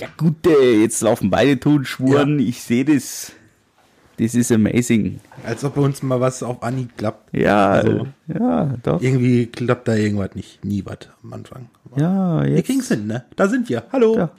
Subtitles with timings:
[0.00, 2.38] Ja gut, äh, jetzt laufen beide Tonspuren.
[2.38, 3.32] Ich sehe das.
[4.18, 5.20] Das ist amazing.
[5.46, 7.34] Als ob bei uns mal was auf Anhieb klappt.
[7.34, 9.00] Ja, Also- ja, doch.
[9.00, 10.62] Irgendwie klappt da irgendwas nicht.
[10.64, 11.68] Nie was am Anfang.
[11.90, 12.66] Aber Ja, Wir jetzt.
[12.66, 13.24] kriegen's hin, ne?
[13.36, 13.84] Da sind wir.
[13.92, 14.16] Hallo.
[14.16, 14.30] Ja.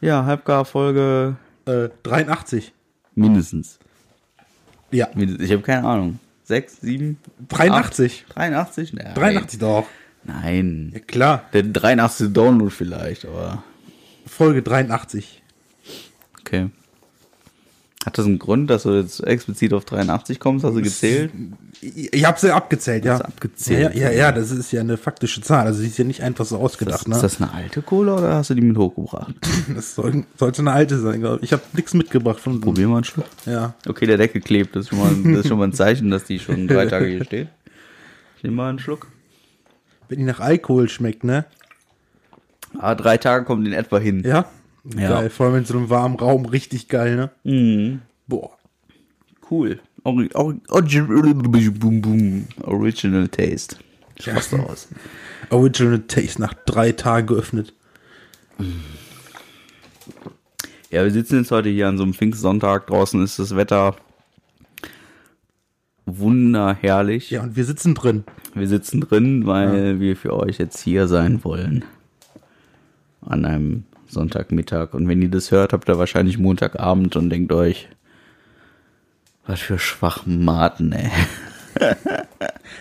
[0.00, 1.36] Ja, Halbgar-Folge
[1.66, 2.72] Äh, 83.
[3.14, 3.78] mindestens.
[4.92, 5.08] Ja.
[5.16, 6.18] Ich habe keine Ahnung.
[6.44, 8.24] Sechs, sieben, 83.
[8.28, 8.92] acht, 83?
[8.92, 9.14] Nein.
[9.14, 9.86] 83 doch.
[10.24, 10.90] Nein.
[10.94, 11.44] Ja, klar.
[11.52, 12.32] Der 83.
[12.32, 13.64] Download vielleicht, aber
[14.26, 15.42] Folge 83.
[16.40, 16.70] okay.
[18.04, 20.64] Hat das einen Grund, dass du jetzt explizit auf 83 kommst?
[20.64, 21.32] Hast du gezählt?
[21.80, 23.16] Ich, ich hab's ja abgezählt, ja.
[23.16, 23.96] Abgezählt?
[23.96, 25.66] Ja, ja, ja, das ist ja eine faktische Zahl.
[25.66, 27.18] Also sie ist ja nicht einfach so ausgedacht, Ist ne?
[27.20, 29.34] das eine alte Cola oder hast du die mit hochgebracht?
[29.74, 31.46] Das soll, sollte eine alte sein, glaube ich.
[31.46, 33.26] Ich habe nichts mitgebracht von Probier mal einen Schluck.
[33.44, 33.74] Ja.
[33.88, 34.76] Okay, der Deckel klebt.
[34.76, 37.06] Das ist schon mal, das ist schon mal ein Zeichen, dass die schon drei Tage
[37.06, 37.48] hier steht.
[38.36, 39.08] Ich nehme mal einen Schluck.
[40.08, 41.44] Wenn die nach Alkohol schmeckt, ne?
[42.78, 44.22] Ah, drei Tage kommt in etwa hin.
[44.24, 44.46] Ja.
[44.96, 45.08] Ja.
[45.08, 45.30] Geil.
[45.30, 47.30] Vor allem in so einem warmen Raum richtig geil, ne?
[47.44, 48.02] Mhm.
[48.26, 48.50] Boah.
[49.50, 49.80] Cool.
[50.04, 52.46] Ori Ori boom.
[52.62, 53.76] Original Taste.
[54.20, 54.88] Schaust du aus.
[55.50, 57.74] Original Taste nach drei Tagen geöffnet.
[60.90, 62.86] Ja, wir sitzen jetzt heute hier an so einem Pfingstsonntag.
[62.86, 63.96] Draußen ist das Wetter
[66.06, 67.30] wunderherrlich.
[67.30, 68.24] Ja, und wir sitzen drin.
[68.54, 71.84] Wir sitzen drin, weil wir für euch jetzt hier sein wollen.
[73.26, 74.94] An einem Sonntagmittag.
[74.94, 77.88] Und wenn ihr das hört, habt ihr wahrscheinlich Montagabend und denkt euch,
[79.46, 81.10] was für Schwachmaten, ey.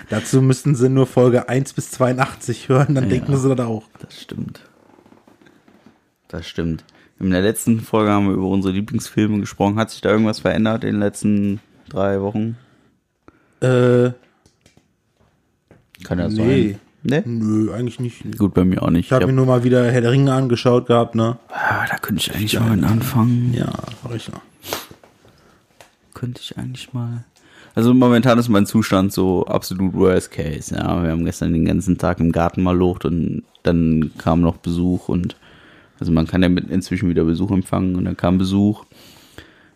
[0.10, 3.84] Dazu müssten sie nur Folge 1 bis 82 hören, dann denken sie das auch.
[4.00, 4.62] Das stimmt.
[6.28, 6.84] Das stimmt.
[7.20, 9.78] In der letzten Folge haben wir über unsere Lieblingsfilme gesprochen.
[9.78, 12.58] Hat sich da irgendwas verändert in den letzten drei Wochen?
[13.62, 14.12] Äh,
[16.04, 16.72] Kann ja Nee.
[16.73, 16.80] sein.
[17.06, 17.22] Ne?
[17.25, 18.38] nö, eigentlich nicht.
[18.38, 19.06] Gut, bei mir auch nicht.
[19.06, 21.38] Ich habe mir nur mal wieder Herr der Ringe angeschaut gehabt, ne?
[21.50, 23.53] ah, da könnte ich eigentlich mal mit anfangen.
[23.53, 23.72] Ja,
[24.11, 24.34] richtig.
[26.16, 27.23] Könnte ich eigentlich mal.
[27.76, 30.73] Also momentan ist mein Zustand so absolut worst case.
[30.73, 34.58] Ja, wir haben gestern den ganzen Tag im Garten mal locht und dann kam noch
[34.58, 35.36] Besuch und
[35.99, 38.86] also man kann ja mit inzwischen wieder Besuch empfangen und dann kam Besuch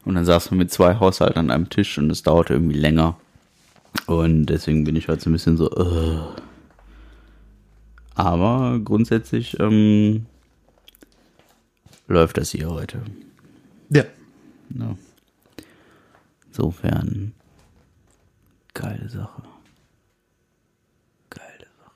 [0.03, 3.17] und dann saßen wir mit zwei Haushalten an einem Tisch und es dauerte irgendwie länger
[4.07, 5.69] und deswegen bin ich heute so ein bisschen so.
[5.69, 6.21] Uh.
[8.19, 10.25] Aber grundsätzlich ähm,
[12.09, 12.99] läuft das hier heute.
[13.89, 14.03] Ja.
[14.77, 14.97] Ja.
[16.49, 17.31] Insofern,
[18.73, 19.41] geile Sache.
[21.29, 21.91] Geile Sache.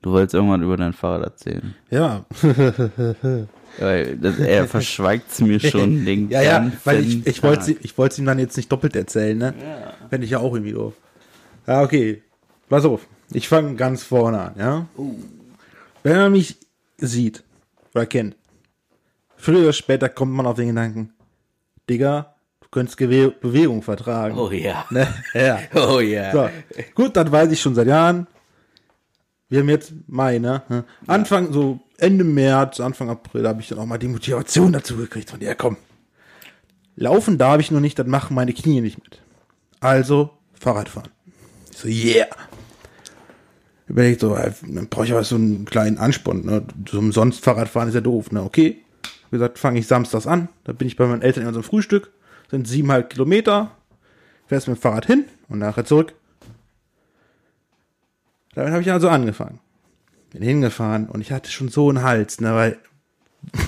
[0.00, 1.74] Du wolltest irgendwann über dein Fahrrad erzählen.
[1.90, 2.24] Ja.
[3.80, 8.20] Weil das, er verschweigt es mir schon den ja, ja, weil ich, ich wollte wollte
[8.20, 9.52] ihm dann jetzt nicht doppelt erzählen, ne?
[10.08, 10.92] Fände ich ja auch irgendwie doof.
[11.66, 12.22] Ja, okay.
[12.68, 13.08] Pass auf.
[13.32, 14.86] Ich fange ganz vorne an, ja?
[16.04, 16.58] Wenn man mich
[16.98, 17.42] sieht
[17.94, 18.36] oder kennt,
[19.36, 21.12] früher oder später kommt man auf den Gedanken,
[21.88, 24.38] Digga, du könntest Gewe Bewegung vertragen.
[24.38, 24.84] Oh ja.
[24.90, 25.08] Ne?
[25.34, 25.58] Ja.
[25.74, 26.30] Oh ja.
[26.30, 26.50] So,
[26.94, 28.26] gut, das weiß ich schon seit Jahren.
[29.48, 30.84] Wir haben jetzt Mai, ne?
[31.06, 35.30] Anfang, so Ende März, Anfang April, habe ich dann auch mal die Motivation dazu gekriegt
[35.30, 35.76] von ja komm.
[36.96, 39.22] Laufen darf ich noch nicht, das machen meine Knie nicht mit.
[39.80, 41.10] Also Fahrradfahren.
[41.70, 42.28] Ich so, yeah.
[43.86, 46.44] Überlegt so, äh, dann brauche ich aber so einen kleinen Ansporn.
[46.44, 46.62] Ne?
[46.88, 48.32] So umsonst Fahrradfahren ist ja doof.
[48.32, 48.42] Ne?
[48.42, 48.78] Okay.
[49.30, 50.48] Wie gesagt, fange ich samstags an.
[50.64, 52.10] Da bin ich bei meinen Eltern in unserem Frühstück.
[52.50, 53.72] Sind siebeneinhalb Kilometer.
[54.46, 56.14] Fährst mit dem Fahrrad hin und nachher zurück.
[58.54, 59.60] Damit habe ich also angefangen.
[60.30, 62.78] Bin hingefahren und ich hatte schon so einen Hals, ne, weil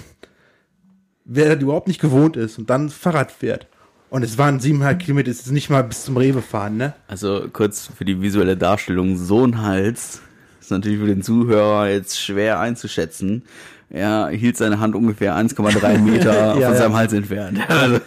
[1.25, 3.67] wer überhaupt nicht gewohnt ist und dann Fahrrad fährt.
[4.09, 6.95] Und es waren siebeneinhalb Kilometer, es ist nicht mal bis zum Rewe fahren, ne?
[7.09, 10.21] Also kurz für die visuelle Darstellung, so ein Hals
[10.61, 13.43] ist natürlich für den Zuhörer jetzt schwer einzuschätzen.
[13.91, 16.75] Er hielt seine Hand ungefähr 1,3 Meter Ja, von ja.
[16.75, 17.59] seinem Hals entfernt.
[17.69, 18.01] Also,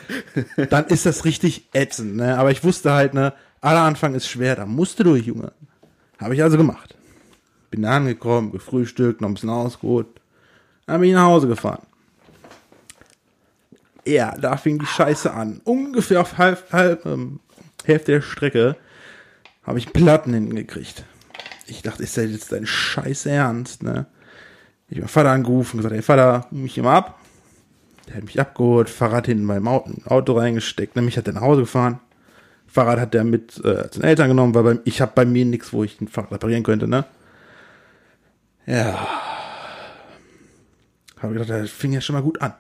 [0.69, 2.37] Dann ist das richtig ätzend, ne?
[2.37, 5.51] Aber ich wusste halt, ne, aller Anfang ist schwer, da musst du durch, Junge.
[6.17, 6.95] Habe ich also gemacht.
[7.71, 10.07] Bin da angekommen, gefrühstückt, noch ein bisschen ausgeruht.
[10.85, 11.83] Dann bin ich nach Hause gefahren.
[14.05, 15.61] Ja, da fing die Scheiße an.
[15.63, 17.39] Ungefähr auf halb, halb, ähm,
[17.85, 18.75] Hälfte der Strecke
[19.63, 21.03] habe ich Platten hingekriegt.
[21.67, 24.07] Ich dachte, ist das jetzt dein Scheiß Ernst, ne?
[24.87, 27.19] Ich hab meinen Vater angerufen und gesagt, ey Vater, mich mal ab.
[28.07, 31.61] Der hat mich abgeholt, Fahrrad hinten beim Auto, reingesteckt, ne, mich hat er nach Hause
[31.61, 31.99] gefahren.
[32.65, 35.45] Fahrrad hat er mit äh, zu den Eltern genommen, weil bei, ich habe bei mir
[35.45, 37.05] nichts, wo ich ein Fahrrad reparieren könnte, ne?
[38.65, 39.07] Ja.
[41.21, 42.53] Habe gedacht, das fing ja schon mal gut an.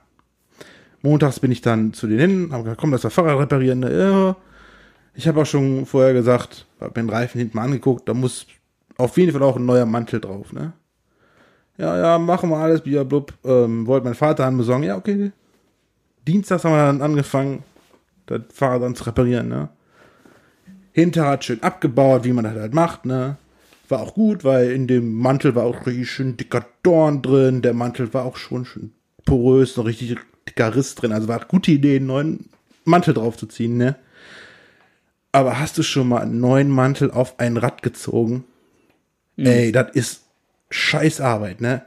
[1.01, 3.79] Montags bin ich dann zu denen hin, habe gesagt, komm, lass das Fahrrad reparieren.
[3.79, 4.35] Ne?
[5.13, 8.47] Ich habe auch schon vorher gesagt, habe mir den Reifen hinten mal angeguckt, da muss
[8.97, 10.73] auf jeden Fall auch ein neuer Mantel drauf, ne?
[11.77, 13.33] Ja, ja, machen wir alles, blub.
[13.45, 14.83] Ähm, wollte mein Vater dann besorgen.
[14.83, 15.31] Ja, okay.
[16.27, 17.63] Dienstags haben wir dann angefangen,
[18.25, 19.69] das Fahrrad dann zu reparieren, ne?
[20.91, 23.37] Hinterrad schön abgebaut, wie man das halt macht, ne?
[23.87, 27.61] War auch gut, weil in dem Mantel war auch richtig schön dicker Dorn drin.
[27.61, 28.91] Der Mantel war auch schon schön
[29.25, 31.11] porös, richtig dicker Riss drin.
[31.11, 32.49] Also war eine gute Idee, einen neuen
[32.85, 33.95] Mantel draufzuziehen, ne?
[35.31, 38.45] Aber hast du schon mal einen neuen Mantel auf ein Rad gezogen?
[39.35, 39.45] Mhm.
[39.45, 40.23] Ey, das ist
[40.69, 41.85] scheiß Arbeit, ne?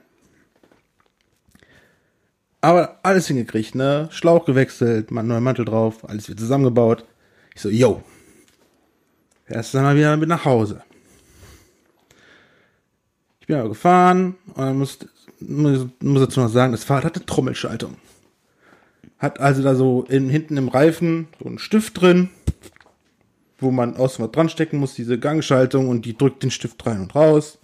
[2.60, 4.08] Aber alles hingekriegt, ne?
[4.12, 7.04] Schlauch gewechselt, mal einen neuen Mantel drauf, alles wird zusammengebaut.
[7.54, 8.02] Ich so, yo.
[9.48, 10.82] Erst dann mal wieder mit nach Hause.
[13.40, 14.98] Ich bin aber gefahren und dann muss,
[15.40, 17.96] muss, muss dazu noch sagen, das Fahrrad hatte Trommelschaltung.
[19.22, 22.30] Hat also da so in, hinten im Reifen so einen Stift drin,
[23.58, 27.02] wo man außen was dran stecken muss, diese Gangschaltung und die drückt den Stift rein
[27.02, 27.60] und raus.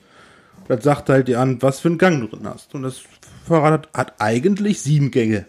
[0.68, 2.76] Das sagt halt dir an, was für einen Gang du drin hast.
[2.76, 3.02] Und das
[3.44, 5.46] Fahrrad hat, hat eigentlich sieben Gänge.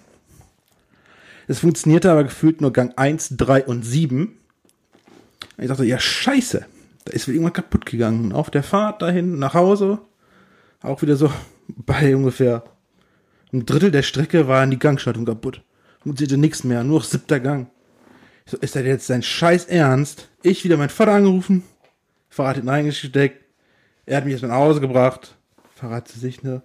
[1.48, 4.22] Es funktionierte aber gefühlt nur Gang 1, 3 und 7.
[4.22, 6.66] Und ich dachte, ja, scheiße.
[7.06, 8.34] Da ist irgendwas kaputt gegangen.
[8.34, 10.00] Auf der Fahrt dahin nach Hause,
[10.82, 11.32] auch wieder so
[11.68, 12.64] bei ungefähr
[13.54, 15.62] ein Drittel der Strecke war die Gangschaltung kaputt
[16.02, 17.68] funktionierte nichts mehr, nur noch siebter Gang.
[18.46, 20.30] So, ist das jetzt sein Scheiß Ernst?
[20.42, 21.64] Ich wieder meinen Vater angerufen,
[22.30, 23.44] Fahrrad hinten reingesteckt,
[24.06, 25.36] er hat mich jetzt nach Hause gebracht,
[25.76, 26.62] Fahrrad zu sich, ne?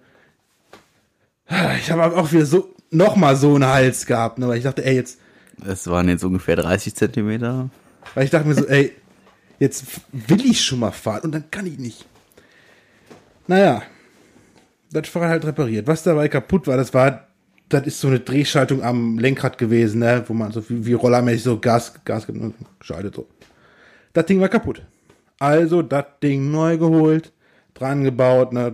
[1.77, 4.95] Ich habe auch wieder so, nochmal so einen Hals gehabt, ne, weil ich dachte, ey,
[4.95, 5.19] jetzt.
[5.63, 7.69] Das waren jetzt ungefähr 30 Zentimeter.
[8.15, 8.93] Weil ich dachte mir so, ey,
[9.59, 12.05] jetzt will ich schon mal fahren und dann kann ich nicht.
[13.47, 13.83] Naja,
[14.91, 15.87] das Fahrrad halt repariert.
[15.87, 17.27] Was dabei kaputt war, das war
[17.69, 21.43] das ist so eine Drehschaltung am Lenkrad gewesen, ne, wo man so wie, wie rollermäßig
[21.43, 22.27] so Gas, Gas
[22.81, 23.27] schaltet so.
[24.13, 24.83] Das Ding war kaputt.
[25.39, 27.33] Also das Ding neu geholt,
[27.73, 28.73] dran gebaut, ne,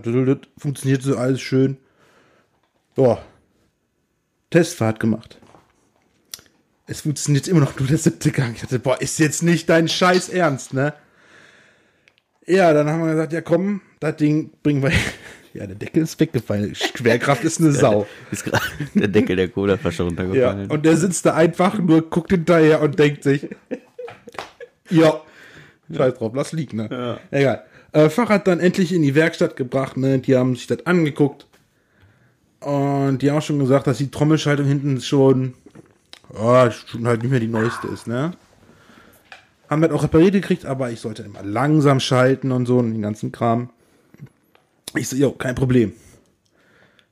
[0.58, 1.78] funktioniert so alles schön.
[2.94, 3.22] Boah.
[4.50, 5.38] Testfahrt gemacht.
[6.86, 8.54] Es funktioniert immer noch nur der siebte Gang.
[8.54, 10.92] Ich dachte, boah, ist jetzt nicht dein Scheiß Ernst, ne?
[12.46, 14.92] Ja, dann haben wir gesagt, ja komm, das Ding bringen wir
[15.54, 16.74] ja, der Deckel ist weggefallen.
[16.74, 18.06] Schwerkraft ist eine Sau.
[18.30, 18.50] Ist
[18.94, 20.68] der Deckel der Cola-Flasche runtergefallen.
[20.68, 23.48] Ja, und der sitzt da einfach nur, guckt hinterher und denkt sich,
[24.90, 25.20] ja,
[25.94, 26.88] scheiß drauf, lass liegen, ne?
[26.90, 27.18] Ja.
[27.30, 27.64] Egal.
[27.92, 30.18] Äh, Fahrrad dann endlich in die Werkstatt gebracht, ne?
[30.18, 31.46] Die haben sich das angeguckt.
[32.60, 35.54] Und die haben auch schon gesagt, dass die Trommelschaltung hinten schon,
[36.32, 38.32] oh, schon halt nicht mehr die neueste ist, ne?
[39.68, 43.02] Haben das auch repariert gekriegt, aber ich sollte immer langsam schalten und so und den
[43.02, 43.70] ganzen Kram.
[44.94, 45.94] Ich so, jo, kein Problem.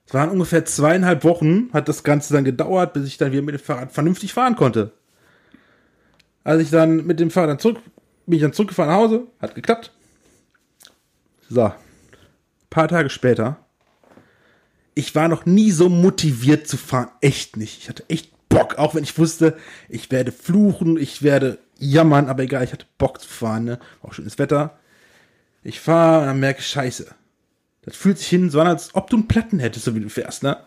[0.06, 3.54] Es waren ungefähr zweieinhalb Wochen, hat das Ganze dann gedauert, bis ich dann wieder mit
[3.54, 4.92] dem Fahrrad vernünftig fahren konnte.
[6.42, 7.78] Als ich dann mit dem Fahrrad zurück,
[8.26, 9.92] bin ich dann zurückgefahren nach Hause, hat geklappt.
[11.48, 11.72] So.
[12.70, 13.64] Paar Tage später.
[14.94, 17.10] Ich war noch nie so motiviert zu fahren.
[17.20, 17.78] Echt nicht.
[17.78, 19.56] Ich hatte echt Bock, auch wenn ich wusste,
[19.88, 23.78] ich werde fluchen, ich werde jammern, aber egal, ich hatte Bock zu fahren, ne?
[24.02, 24.78] Auch schönes Wetter.
[25.62, 27.14] Ich fahre und dann merke ich, scheiße.
[27.82, 30.08] Das fühlt sich hin so an, als ob du einen Platten hättest, so wie du
[30.08, 30.58] fährst, ne?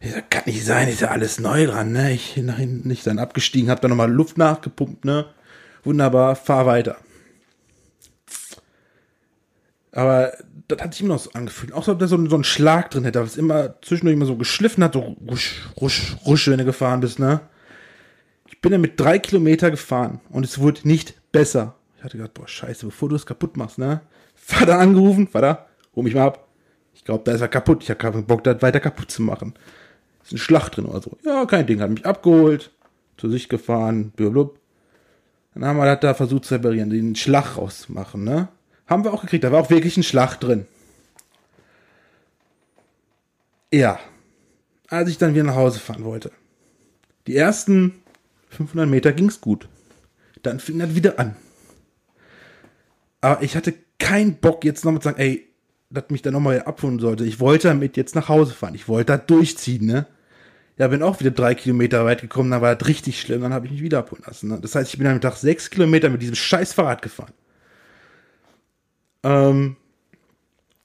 [0.00, 2.12] Ich sag, kann nicht sein, ist ja alles neu dran, ne?
[2.12, 5.26] Ich nachhin nicht dann abgestiegen, hab dann nochmal Luft nachgepumpt, ne?
[5.84, 6.96] Wunderbar, fahr weiter.
[9.92, 10.32] Aber
[10.68, 11.72] das hat sich immer noch so angefühlt.
[11.72, 14.36] Auch so, ob da so, so einen Schlag drin hätte, was immer zwischendurch immer so
[14.36, 17.40] geschliffen hat, so rusch, rusch, rusch, wenn du gefahren bist, ne?
[18.48, 21.76] Ich bin dann mit drei Kilometer gefahren und es wurde nicht besser.
[21.96, 24.00] Ich hatte gedacht, boah, scheiße, bevor du es kaputt machst, ne?
[24.34, 26.45] Vater angerufen, Vater, hol mich mal ab.
[27.06, 27.84] Ich glaube, da ist er kaputt.
[27.84, 29.54] Ich habe keinen Bock, das weiter kaputt zu machen.
[30.24, 31.16] Ist ein Schlag drin oder so.
[31.24, 31.80] Ja, kein Ding.
[31.80, 32.72] Hat mich abgeholt,
[33.16, 34.58] zu sich gefahren, blub.
[35.54, 38.48] Dann haben wir das da versucht zu reparieren, den Schlag rauszumachen, ne?
[38.88, 39.44] Haben wir auch gekriegt.
[39.44, 40.66] Da war auch wirklich ein Schlag drin.
[43.72, 44.00] Ja.
[44.88, 46.32] Als ich dann wieder nach Hause fahren wollte.
[47.28, 48.02] Die ersten
[48.48, 49.68] 500 Meter ging's gut.
[50.42, 51.36] Dann fing das wieder an.
[53.20, 55.45] Aber ich hatte keinen Bock jetzt nochmal zu sagen, ey,
[55.90, 57.24] dass mich dann nochmal abholen sollte.
[57.24, 58.74] Ich wollte damit jetzt nach Hause fahren.
[58.74, 60.06] Ich wollte da durchziehen, ne?
[60.78, 63.64] Ja, bin auch wieder drei Kilometer weit gekommen, dann war das richtig schlimm, dann habe
[63.64, 64.48] ich mich wieder abholen lassen.
[64.48, 64.58] Ne?
[64.60, 67.32] Das heißt, ich bin am Tag sechs Kilometer mit diesem scheiß Fahrrad gefahren.
[69.22, 69.76] Ähm,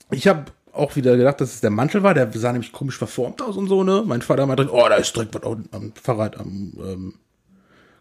[0.09, 3.41] ich habe auch wieder gedacht, dass es der Mantel war, der sah nämlich komisch verformt
[3.41, 4.03] aus und so, ne?
[4.05, 7.13] Mein Vater drin, oh, da ist direkt was am Fahrrad, am ähm,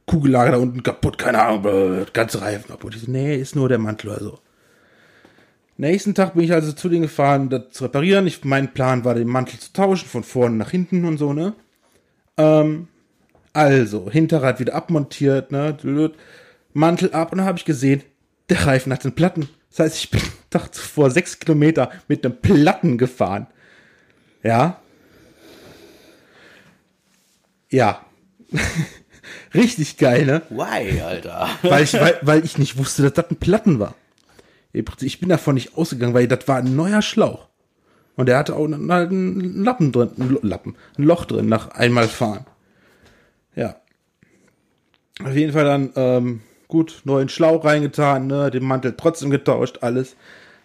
[0.06, 2.94] Kugellager da unten kaputt, keine Ahnung, äh, ganze Reifen kaputt.
[2.94, 4.38] Ich so, nee, ist nur der Mantel oder so.
[5.80, 8.26] Nächsten Tag bin ich also zu denen gefahren, das zu reparieren.
[8.26, 11.54] Ich, mein Plan war, den Mantel zu tauschen, von vorne nach hinten und so, ne?
[12.36, 12.88] Ähm,
[13.54, 16.12] also, Hinterrad wieder abmontiert, ne?
[16.74, 18.02] Mantel ab und dann habe ich gesehen,
[18.50, 19.48] der Reifen hat den Platten.
[19.70, 20.20] Das heißt, ich bin
[20.50, 23.46] Tag zuvor sechs Kilometer mit einem Platten gefahren.
[24.42, 24.82] Ja.
[27.70, 28.04] Ja.
[29.54, 30.42] Richtig geil, ne?
[30.50, 31.48] Why, Alter?
[31.62, 33.94] Weil ich, weil, weil ich nicht wusste, dass das ein Platten war.
[34.72, 37.48] Ich bin davon nicht ausgegangen, weil das war ein neuer Schlauch.
[38.16, 42.06] Und der hatte auch einen, einen Lappen drin, ein Lappen, ein Loch drin nach einmal
[42.06, 42.44] fahren.
[43.54, 43.76] Ja.
[45.24, 50.16] Auf jeden Fall dann, ähm, gut, neuen Schlauch reingetan, ne, den Mantel trotzdem getauscht, alles.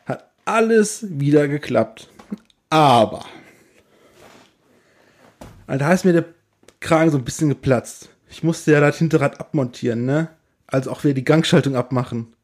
[0.05, 2.09] Hat alles wieder geklappt.
[2.69, 3.25] Aber.
[5.67, 6.25] Da ist mir der
[6.79, 8.09] Kragen so ein bisschen geplatzt.
[8.29, 10.27] Ich musste ja das Hinterrad abmontieren, ne?
[10.67, 12.34] Also auch wieder die Gangschaltung abmachen.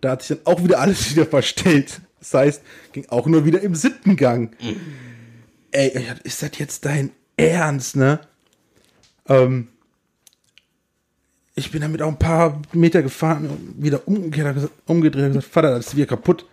[0.00, 2.00] Da hat sich dann auch wieder alles wieder verstellt.
[2.18, 4.56] Das heißt, ging auch nur wieder im siebten Gang.
[5.70, 8.20] Ey, ist das jetzt dein Ernst, ne?
[9.28, 9.68] Ähm,
[11.54, 15.70] ich bin damit auch ein paar Meter gefahren und wieder umgekehrt, umgedreht und gesagt, Vater,
[15.70, 16.46] das ist wieder kaputt.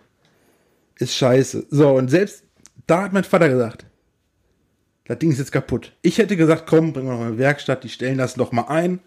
[0.96, 1.66] Ist scheiße.
[1.70, 2.44] So, und selbst
[2.86, 3.84] da hat mein Vater gesagt,
[5.06, 5.92] das Ding ist jetzt kaputt.
[6.02, 8.52] Ich hätte gesagt, komm, bringen wir noch mal in die Werkstatt, die stellen das noch
[8.52, 9.00] mal ein.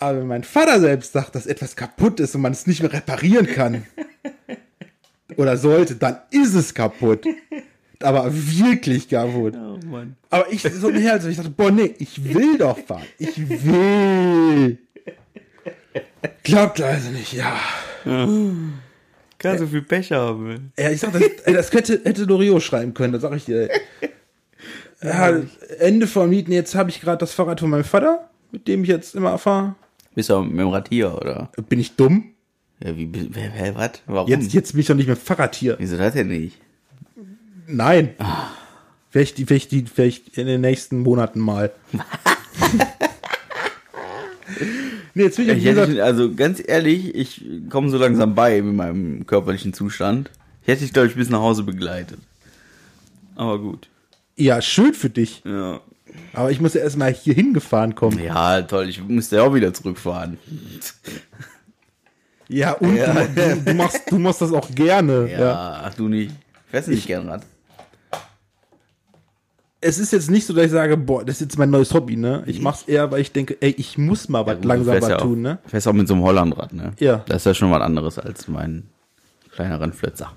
[0.00, 2.92] Aber wenn mein Vater selbst sagt, dass etwas kaputt ist und man es nicht mehr
[2.92, 3.86] reparieren kann
[5.36, 7.26] oder sollte, dann ist es kaputt.
[8.02, 9.54] Aber wirklich kaputt.
[9.54, 10.16] Oh Mann.
[10.30, 13.04] Aber ich so ein Herz, ich dachte, boah, nee, ich will doch fahren.
[13.18, 14.78] Ich will.
[16.44, 17.58] Glaubt also nicht, ja.
[18.04, 20.72] Kann so viel Pech haben.
[20.78, 23.68] Ja, ich sag, das, das hätte, hätte Loriot schreiben können, das sag ich dir.
[25.02, 25.32] Ja,
[25.78, 28.90] Ende vom Lied, jetzt habe ich gerade das Fahrrad von meinem Vater, mit dem ich
[28.90, 29.74] jetzt immer fahre.
[30.14, 31.50] Bist du mit dem Rad hier, oder?
[31.68, 32.34] Bin ich dumm?
[32.82, 33.90] Ja, wie, wer, wer, was?
[34.06, 34.28] Warum?
[34.28, 35.76] Jetzt, jetzt bin ich doch nicht mehr Fahrrad hier.
[35.78, 36.58] Wieso das denn nicht?
[37.66, 38.14] Nein.
[39.10, 41.72] Vielleicht, vielleicht, vielleicht in den nächsten Monaten mal.
[45.14, 48.74] nee, jetzt bin ich, Ich hätte, also ganz ehrlich, ich komme so langsam bei mit
[48.74, 50.30] meinem körperlichen Zustand.
[50.62, 52.18] Ich hätte dich, glaube ich, bis nach Hause begleitet.
[53.36, 53.88] Aber gut.
[54.36, 55.42] ja, schön für dich.
[55.44, 55.80] Ja.
[56.32, 58.18] Aber ich muss ja erstmal hier hingefahren kommen.
[58.22, 60.38] Ja, toll, ich musste ja auch wieder zurückfahren.
[62.48, 63.14] Ja, und Ja.
[63.26, 65.28] Du, du, machst, du machst das auch gerne.
[65.30, 65.80] Ja, Ja.
[65.84, 66.32] ach du nicht.
[66.68, 67.42] Fährst du nicht gern Rad?
[69.82, 72.14] Es ist jetzt nicht so, dass ich sage, boah, das ist jetzt mein neues Hobby,
[72.16, 72.42] ne?
[72.46, 75.02] Ich mach's eher, weil ich denke, ey, ich muss mal was Gut, du langsam fährst
[75.04, 75.58] was ja tun, ne?
[75.66, 76.92] Fährst auch mit so einem Hollandrad, ne?
[76.98, 77.24] Ja.
[77.26, 78.88] Das ist ja schon was anderes als mein
[79.52, 80.32] kleiner Rennflitzer.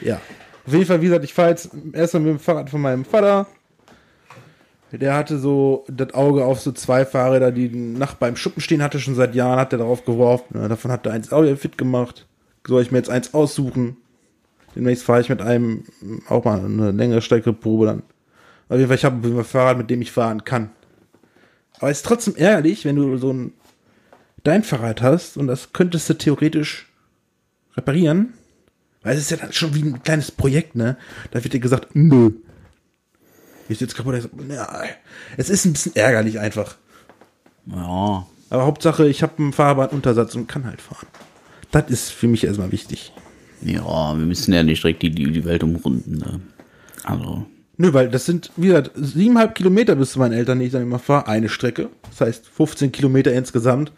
[0.00, 0.18] Ja.
[0.66, 3.46] Auf jeden Fall, wie gesagt, ich fahre jetzt erstmal mit dem Fahrrad von meinem Vater.
[4.92, 8.98] Der hatte so das Auge auf so zwei Fahrräder, die nach beim Schuppen stehen hatte,
[8.98, 10.58] schon seit Jahren, hat er darauf geworfen.
[10.58, 12.26] Ja, davon hat er eins auch fit gemacht.
[12.66, 13.96] Soll ich mir jetzt eins aussuchen?
[14.74, 15.84] Demnächst fahre ich mit einem
[16.28, 18.02] auch mal eine längere Strecke Probe dann.
[18.68, 20.70] Auf jeden Fall, ich habe ein Fahrrad, mit dem ich fahren kann.
[21.78, 23.52] Aber es ist trotzdem ärgerlich, wenn du so ein
[24.44, 26.88] dein Fahrrad hast und das könntest du theoretisch
[27.76, 28.34] reparieren.
[29.02, 30.96] Weil es ist ja dann schon wie ein kleines Projekt, ne?
[31.30, 32.32] Da wird dir gesagt, nö.
[33.70, 34.28] Ist jetzt kaputt.
[34.48, 34.82] Ja,
[35.36, 36.74] es ist ein bisschen ärgerlich einfach.
[37.66, 38.26] Ja.
[38.50, 41.06] Aber Hauptsache, ich habe einen Fahrbahnuntersatz und kann halt fahren.
[41.70, 43.12] Das ist für mich erstmal wichtig.
[43.62, 46.40] Ja, wir müssen ja nicht direkt die, die, Welt umrunden, ne?
[47.04, 47.46] Also.
[47.76, 50.82] Nö, weil das sind, wie gesagt, siebeneinhalb Kilometer bis zu meinen Eltern, die ich dann
[50.82, 51.28] immer fahre.
[51.28, 51.90] Eine Strecke.
[52.10, 53.92] Das heißt 15 Kilometer insgesamt.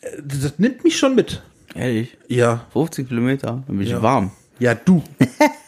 [0.00, 1.42] Äh, Das nimmt mich schon mit.
[1.74, 2.16] Ehrlich?
[2.28, 2.64] Ja.
[2.72, 3.62] 15 Kilometer?
[3.66, 4.00] Dann bin ich Ja.
[4.00, 4.30] warm.
[4.58, 5.02] Ja, du.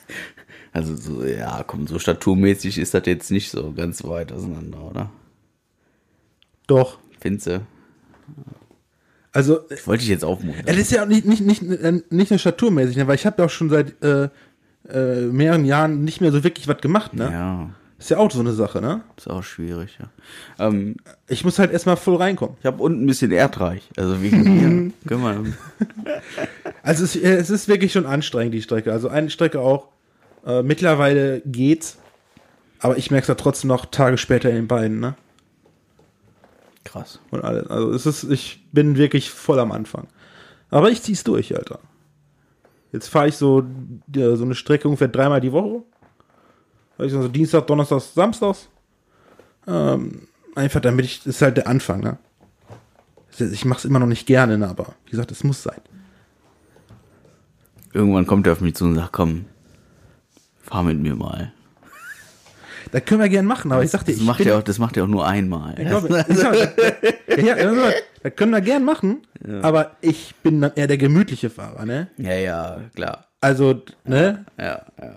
[0.76, 5.10] Also so, ja, komm, so staturmäßig ist das jetzt nicht so ganz weit auseinander, oder?
[6.66, 6.98] Doch.
[7.18, 7.66] Findest du?
[9.32, 10.64] Also, Das wollte ich jetzt aufmuntern.
[10.66, 13.06] Es ist ja auch nicht, nicht, nicht, äh, nicht nur staturmäßig, ne?
[13.06, 14.28] weil ich habe ja auch schon seit äh,
[14.90, 17.30] äh, mehreren Jahren nicht mehr so wirklich was gemacht, ne?
[17.32, 19.00] Ja, Ist ja auch so eine Sache, ne?
[19.16, 20.10] ist auch schwierig, ja.
[20.66, 22.56] Ähm, Ich muss halt erstmal voll reinkommen.
[22.60, 23.88] ich habe unten ein bisschen erdreich.
[23.96, 24.42] Also wegen
[24.84, 24.92] mir.
[25.08, 25.54] Können wir.
[26.82, 28.92] Also es, äh, es ist wirklich schon anstrengend, die Strecke.
[28.92, 29.88] Also eine Strecke auch.
[30.46, 31.98] Äh, mittlerweile geht's.
[32.78, 35.14] Aber ich merke es ja trotzdem noch Tage später in den Beinen, ne?
[36.84, 37.20] Krass.
[37.30, 37.66] Und alles.
[37.68, 40.06] Also es ist, ich bin wirklich voll am Anfang.
[40.70, 41.80] Aber ich zieh's durch, Alter.
[42.92, 43.64] Jetzt fahre ich so,
[44.14, 45.82] so eine Strecke ungefähr dreimal die Woche.
[46.96, 48.68] Fahr ich so Dienstag, Donnerstag, Samstags.
[49.66, 52.18] Ähm, einfach damit ich, das ist halt der Anfang, ne?
[53.38, 55.80] Ich mach's immer noch nicht gerne, ne, aber wie gesagt, es muss sein.
[57.92, 59.44] Irgendwann kommt er auf mich zu und sagt, komm,
[60.66, 61.52] fahr mit mir mal.
[62.92, 64.78] Das können wir gern machen, aber ich sagte, Das ich macht bin, er auch, das
[64.78, 65.74] macht er auch nur einmal.
[65.78, 66.54] Ich glaube, ich sag,
[67.36, 67.92] ja, ja,
[68.22, 69.22] das können wir gern machen,
[69.62, 72.08] aber ich bin dann eher der gemütliche Fahrer, ne?
[72.16, 73.26] Ja, ja, klar.
[73.40, 74.44] Also, ne?
[74.56, 75.16] Ja, ja.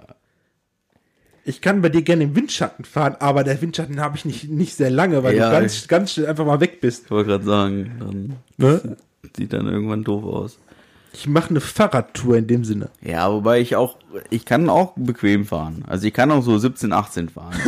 [1.45, 4.75] Ich kann bei dir gerne im Windschatten fahren, aber der Windschatten habe ich nicht, nicht
[4.75, 7.05] sehr lange, weil Ja, du ganz, ganz schnell einfach mal weg bist.
[7.05, 8.97] Ich wollte gerade sagen, dann Ne?
[9.37, 10.59] sieht dann irgendwann doof aus.
[11.13, 12.89] Ich mache eine Fahrradtour in dem Sinne.
[13.01, 13.97] Ja, wobei ich auch,
[14.29, 15.83] ich kann auch bequem fahren.
[15.87, 17.55] Also ich kann auch so 17, 18 fahren.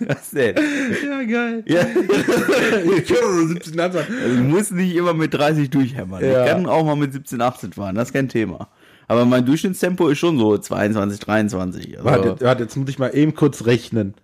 [0.00, 0.56] Was denn?
[0.56, 1.62] Ja, geil.
[1.66, 1.80] Ja,
[2.96, 3.98] Ich kann nur 17 Jahre.
[4.00, 6.22] also du musst nicht immer mit 30 durchhämmern.
[6.24, 6.44] Ja.
[6.44, 8.68] Ich kann auch mal mit 17, 18 fahren, das ist kein Thema.
[9.06, 11.98] Aber mein Durchschnittstempo ist schon so 22, 23.
[11.98, 14.14] Also, Warte, warte, jetzt muss ich mal eben kurz rechnen.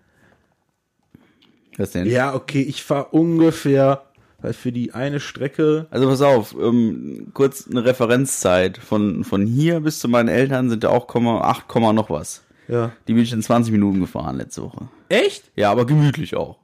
[1.77, 2.07] was denn?
[2.07, 4.03] Ja, okay, ich fahre ungefähr,
[4.43, 5.87] weil für die eine Strecke.
[5.91, 8.79] Also pass auf, ähm, kurz eine Referenzzeit.
[8.79, 12.43] Von, von hier bis zu meinen Eltern sind ja auch 8, Komma noch was.
[12.69, 12.93] Ja.
[13.09, 14.89] Die bin ich in 20 Minuten gefahren letzte Woche.
[15.09, 15.51] Echt?
[15.57, 16.59] Ja, aber gemütlich auch.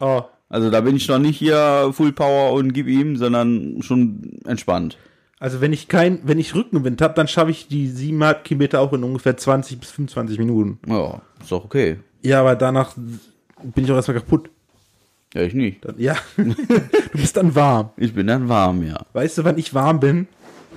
[0.00, 0.22] Oh.
[0.48, 4.98] Also da bin ich noch nicht hier Full Power und gib ihm, sondern schon entspannt.
[5.38, 8.92] Also wenn ich kein, wenn ich Rückenwind habe, dann schaffe ich die 7,5 Kilometer auch
[8.92, 10.78] in ungefähr 20 bis 25 Minuten.
[10.86, 11.98] Ja, ist doch okay.
[12.22, 14.50] Ja, aber danach bin ich auch erstmal kaputt.
[15.34, 15.84] Ja, ich nicht.
[15.84, 16.16] Dann, ja.
[16.36, 16.54] du
[17.12, 17.90] bist dann warm.
[17.96, 19.00] Ich bin dann warm, ja.
[19.12, 20.26] Weißt du, wann ich warm bin?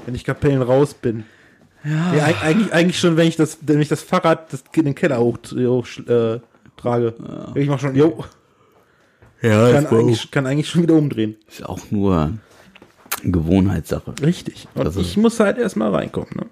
[0.06, 1.24] Wenn ich Kapellen raus bin.
[1.84, 2.12] Ja.
[2.26, 5.20] eig- eigentlich, eigentlich schon, wenn ich das, wenn ich das Fahrrad das in den Keller
[5.20, 6.40] hoch, hoch äh,
[6.78, 7.14] trage.
[7.56, 8.24] Ich mach schon, jo,
[9.42, 11.36] Ja, kann eigentlich, kann eigentlich schon wieder umdrehen.
[11.48, 12.32] ist auch nur
[13.24, 14.14] Gewohnheitssache.
[14.22, 14.68] Richtig.
[14.76, 16.46] Und Also- ich muss halt erstmal reinkommen, ne?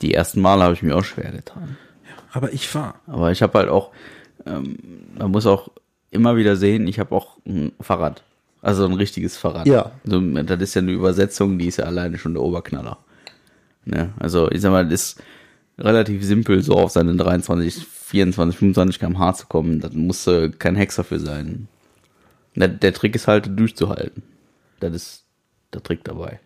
[0.00, 1.76] Die ersten Male habe ich mir auch schwer getan.
[2.32, 2.94] Aber ich fahr.
[3.06, 3.90] Aber ich habe halt auch,
[4.46, 4.78] ähm,
[5.18, 5.68] man muss auch
[6.10, 8.22] immer wieder sehen, ich habe auch ein Fahrrad.
[8.62, 9.66] Also ein richtiges Fahrrad.
[9.66, 9.92] Ja.
[10.04, 12.98] So, das ist ja eine Übersetzung, die ist ja alleine schon der Oberknaller.
[13.84, 14.12] Ne?
[14.18, 15.22] Also ich sag mal, das ist
[15.78, 19.80] relativ simpel, so auf seine 23, 24, 25 km/h zu kommen.
[19.80, 21.68] Da musste kein Hexer für sein.
[22.54, 24.22] Der, der Trick ist halt durchzuhalten.
[24.80, 25.24] Das ist
[25.72, 26.40] der Trick dabei.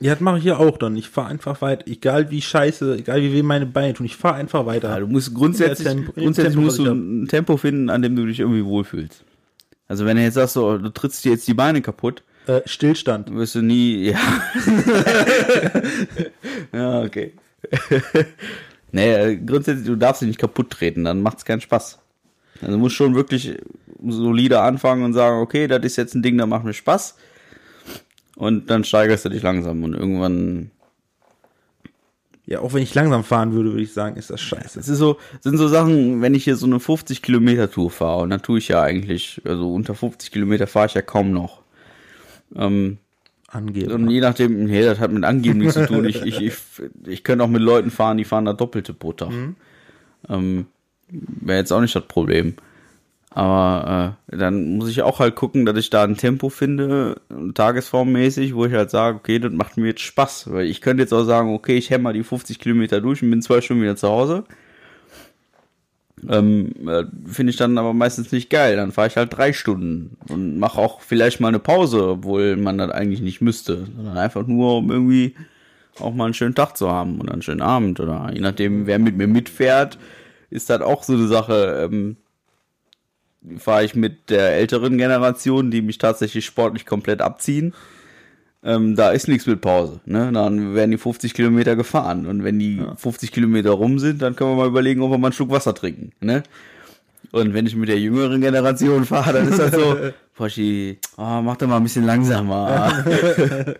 [0.00, 0.96] Ja, das mache ich ja auch dann.
[0.96, 1.86] Ich fahr einfach weiter.
[1.88, 4.90] Egal wie scheiße, egal wie weh meine Beine tun, ich fahr einfach weiter.
[4.90, 8.26] Ja, du musst grundsätzlich, Tempo- grundsätzlich Tempo, musst du ein Tempo finden, an dem du
[8.26, 9.24] dich irgendwie wohlfühlst.
[9.88, 13.32] Also wenn du jetzt sagst, so, du trittst dir jetzt die Beine kaputt, Äh, Stillstand.
[13.34, 14.18] wirst du nie, ja.
[16.72, 17.32] ja, okay.
[18.92, 21.98] nee, äh, grundsätzlich, du darfst dich nicht kaputt treten, dann macht's keinen Spaß.
[22.60, 23.56] Also du musst schon wirklich
[24.06, 27.16] solide anfangen und sagen, okay, das ist jetzt ein Ding, da macht mir Spaß.
[28.36, 30.70] Und dann steigerst du dich langsam und irgendwann
[32.44, 34.78] Ja, auch wenn ich langsam fahren würde, würde ich sagen, ist das scheiße.
[34.78, 38.22] Es ist so, sind so Sachen, wenn ich hier so eine 50 Kilometer Tour fahre,
[38.22, 41.62] und dann tue ich ja eigentlich, also unter 50 Kilometer fahre ich ja kaum noch.
[42.54, 42.98] Ähm,
[43.48, 43.92] Angeben.
[43.92, 46.04] und je nachdem, nee, das hat mit Angeben nichts zu tun.
[46.04, 46.54] Ich, ich, ich,
[47.06, 49.32] ich könnte auch mit Leuten fahren, die fahren da Doppelte pro Tag.
[50.28, 50.66] Ähm,
[51.08, 52.54] Wäre jetzt auch nicht das Problem.
[53.36, 57.20] Aber äh, dann muss ich auch halt gucken, dass ich da ein Tempo finde,
[57.52, 60.50] tagesformmäßig, wo ich halt sage, okay, das macht mir jetzt Spaß.
[60.52, 63.42] Weil ich könnte jetzt auch sagen, okay, ich hämmer die 50 Kilometer durch und bin
[63.42, 64.44] zwei Stunden wieder zu Hause.
[66.26, 68.76] Ähm, äh, finde ich dann aber meistens nicht geil.
[68.76, 72.78] Dann fahre ich halt drei Stunden und mache auch vielleicht mal eine Pause, obwohl man
[72.78, 75.34] das eigentlich nicht müsste, sondern einfach nur, um irgendwie
[76.00, 78.98] auch mal einen schönen Tag zu haben oder einen schönen Abend oder je nachdem, wer
[78.98, 79.98] mit mir mitfährt,
[80.48, 81.90] ist das auch so eine Sache.
[81.92, 82.16] Ähm,
[83.58, 87.74] fahre ich mit der älteren Generation, die mich tatsächlich sportlich komplett abziehen.
[88.62, 90.00] Ähm, da ist nichts mit Pause.
[90.06, 90.30] Ne?
[90.32, 92.26] Dann werden die 50 Kilometer gefahren.
[92.26, 95.28] Und wenn die 50 Kilometer rum sind, dann können wir mal überlegen, ob wir mal
[95.28, 96.10] einen Schluck Wasser trinken.
[96.20, 96.42] Ne?
[97.32, 99.96] Und wenn ich mit der jüngeren Generation fahre, dann ist das so,
[100.34, 103.04] Poschi, oh, mach doch mal ein bisschen langsamer.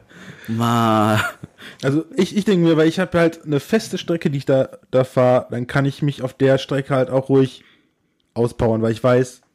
[1.83, 4.68] Also ich, ich denke mir, weil ich habe halt eine feste Strecke, die ich da,
[4.90, 7.64] da fahre, dann kann ich mich auf der Strecke halt auch ruhig
[8.35, 9.46] auspowern, weil ich weiß, Ja,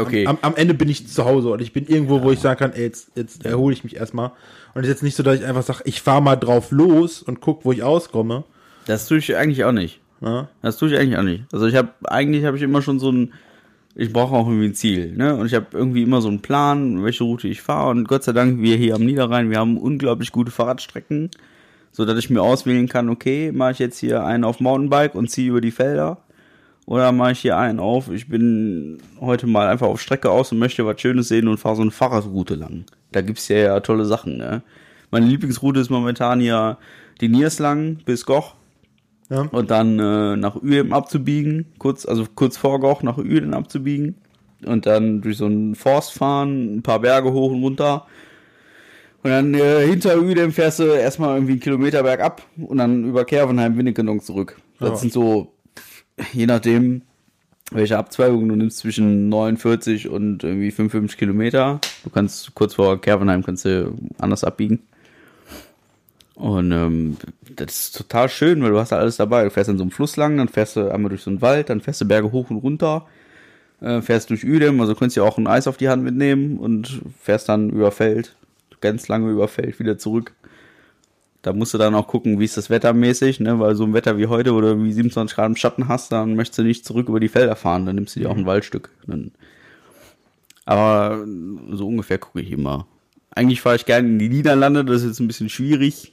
[0.00, 0.26] okay.
[0.26, 2.72] am, am Ende bin ich zu Hause und ich bin irgendwo, wo ich sagen kann,
[2.72, 4.32] ey, jetzt, jetzt erhole ich mich erstmal.
[4.74, 7.22] Und es ist jetzt nicht so, dass ich einfach sage, ich fahre mal drauf los
[7.22, 8.44] und guck, wo ich auskomme.
[8.86, 10.00] Das tue ich eigentlich auch nicht.
[10.20, 10.48] Ja?
[10.62, 11.44] Das tue ich eigentlich auch nicht.
[11.52, 13.32] Also ich habe eigentlich habe ich immer schon so ein
[13.94, 15.36] ich brauche auch irgendwie ein Ziel, ne?
[15.36, 18.32] Und ich habe irgendwie immer so einen Plan, welche Route ich fahre und Gott sei
[18.32, 21.30] Dank wir hier am Niederrhein, wir haben unglaublich gute Fahrradstrecken,
[21.90, 25.28] so dass ich mir auswählen kann, okay, mache ich jetzt hier einen auf Mountainbike und
[25.28, 26.18] ziehe über die Felder
[26.86, 30.58] oder mache ich hier einen auf, ich bin heute mal einfach auf Strecke aus und
[30.58, 32.84] möchte was Schönes sehen und fahre so eine Fahrradroute lang.
[33.12, 34.62] Da gibt's ja, ja tolle Sachen, ne?
[35.10, 36.78] Meine Lieblingsroute ist momentan hier
[37.20, 38.54] die Nierslang bis Goch
[39.28, 39.42] Ja.
[39.52, 44.14] und dann äh, nach Uedem abzubiegen, kurz, also kurz vor Goch nach Uedem abzubiegen
[44.64, 48.06] und dann durch so einen Forst fahren, ein paar Berge hoch und runter.
[49.22, 53.24] Und dann äh, hinter Uedem fährst du erstmal irgendwie einen Kilometer bergab und dann über
[53.24, 54.56] Kervenheim, Winnekenong zurück.
[54.80, 54.96] Das Ja.
[54.96, 55.51] sind so,
[56.32, 57.02] je nachdem,
[57.70, 61.80] welche Abzweigung du nimmst, zwischen 49 und irgendwie 55 Kilometer.
[62.04, 64.80] Du kannst kurz vor Kervenheim kannst du anders abbiegen.
[66.34, 67.16] Und ähm,
[67.54, 69.44] das ist total schön, weil du hast da alles dabei.
[69.44, 71.68] Du fährst an so einem Fluss lang, dann fährst du einmal durch so einen Wald,
[71.68, 73.06] dann fährst du Berge hoch und runter,
[73.80, 77.02] äh, fährst durch Uedem, also kannst du auch ein Eis auf die Hand mitnehmen und
[77.20, 78.34] fährst dann über Feld.
[78.80, 80.32] ganz lange überfällt, wieder zurück.
[81.42, 83.58] Da musst du dann auch gucken, wie ist das wettermäßig, ne?
[83.58, 86.60] Weil so ein Wetter wie heute, du wie 27 Grad im Schatten hast, dann möchtest
[86.60, 88.90] du nicht zurück über die Felder fahren, dann nimmst du dir auch ein Waldstück.
[89.06, 89.32] Dann
[90.64, 91.26] aber
[91.72, 92.86] so ungefähr gucke ich immer.
[93.30, 96.12] Eigentlich fahre ich gerne in die Niederlande, das ist jetzt ein bisschen schwierig.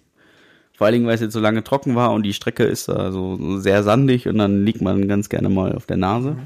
[0.75, 3.11] Vor allen Dingen, weil es jetzt so lange trocken war und die Strecke ist da
[3.11, 6.37] so sehr sandig und dann liegt man ganz gerne mal auf der Nase.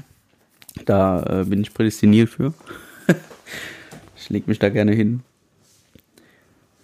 [0.84, 2.52] Da äh, bin ich prädestiniert für.
[4.16, 5.20] ich leg mich da gerne hin.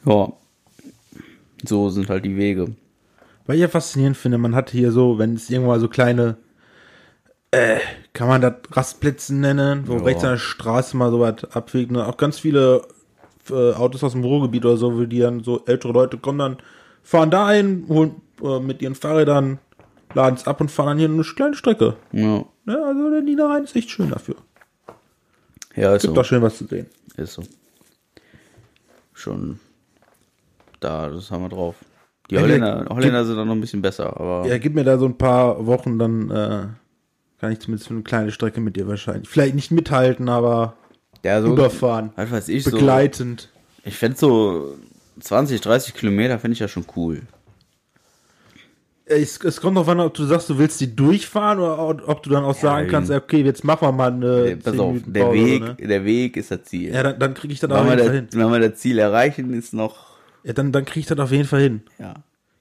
[0.06, 0.32] Ja.
[1.64, 2.74] So sind halt die Wege.
[3.46, 6.36] Weil ich ja faszinierend finde, man hat hier so, wenn es irgendwo so kleine,
[7.50, 7.78] äh,
[8.12, 10.02] kann man das Rastplätze nennen, wo Ja.
[10.04, 11.90] rechts an der Straße mal so was abwägt.
[11.90, 12.06] Ne?
[12.06, 12.82] Auch ganz viele
[13.50, 16.56] äh, Autos aus dem Ruhrgebiet oder so, wo die dann so ältere Leute kommen dann,
[17.02, 19.58] fahren da ein, holen äh, mit ihren Fahrrädern,
[20.14, 21.96] laden es ab und fahren dann hier eine kleine Strecke.
[22.12, 24.36] Ja, Ja, also der Niederrhein ist echt schön dafür.
[25.74, 26.20] ja ist Gibt so.
[26.20, 26.86] auch schön was zu sehen.
[27.16, 27.42] Ist so.
[29.12, 29.58] Schon
[30.80, 31.76] da, das haben wir drauf.
[32.30, 34.98] Die Ja, Holländer, Holländer sind dann noch ein bisschen besser, aber Ja, gib mir da
[34.98, 36.66] so ein paar Wochen, dann äh,
[37.40, 39.28] kann ich zumindest für eine kleine Strecke mit dir wahrscheinlich.
[39.28, 40.74] Vielleicht nicht mithalten, aber
[41.24, 42.10] ja, so, überfahren.
[42.16, 43.48] was weiß ich, so, Begleitend.
[43.84, 44.76] ich fände so
[45.20, 47.22] 20, 30 Kilometer fände ich ja schon cool.
[49.04, 52.30] Es, es kommt drauf an, ob du sagst, du willst die durchfahren oder ob du
[52.30, 54.96] dann auch sagen wenn- kannst, okay, jetzt machen wir mal eine Der, pass 10 auf,
[55.04, 55.76] der Weg, Ne?
[55.80, 56.92] der Weg ist das Ziel.
[56.94, 59.52] Ja, dann, dann kriege ich das auf wenn, wir das, wenn wir das Ziel erreichen,
[59.52, 60.09] ist noch,
[60.44, 61.82] Ja, dann, dann kriege ich das auf jeden Fall hin.
[61.98, 62.14] ja,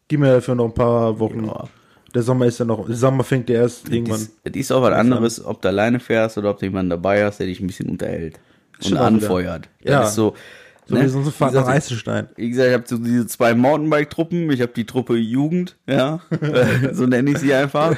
[0.07, 1.45] Gib mir dafür noch ein paar Wochen.
[1.45, 1.65] Ja.
[2.13, 4.27] Der Sommer ist ja noch, der Sommer fängt ja erst irgendwann.
[4.43, 7.39] Es ist auch was anderes, ob du alleine fährst oder ob du jemanden dabei hast,
[7.39, 8.39] der dich ein bisschen unterhält
[8.83, 9.69] und anfeuert.
[9.83, 9.99] Ja.
[9.99, 10.33] Das ist so,
[10.87, 11.03] so ne?
[11.03, 12.29] wie so eine Fahrt Wie nach Eisenstein.
[12.35, 14.49] Wie gesagt, ich habe so diese zwei Mountainbike-Truppen.
[14.51, 17.95] Ich habe die Truppe Jugend, ja, äh, so nenne ich sie einfach.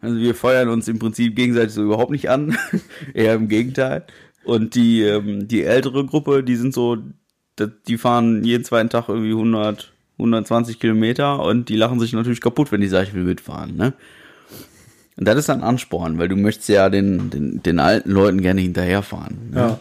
[0.00, 2.56] Also wir feuern uns im Prinzip gegenseitig so überhaupt nicht an,
[3.14, 4.04] eher im Gegenteil.
[4.44, 6.96] Und die ähm, die ältere Gruppe, die sind so,
[7.58, 12.72] die fahren jeden zweiten Tag irgendwie 100, 120 Kilometer und die lachen sich natürlich kaputt,
[12.72, 13.92] wenn die sagen, ich will mitfahren, ne?
[15.16, 18.62] Und das ist dann Ansporn, weil du möchtest ja den, den, den alten Leuten gerne
[18.62, 19.50] hinterherfahren.
[19.50, 19.58] Ne?
[19.58, 19.80] Ja.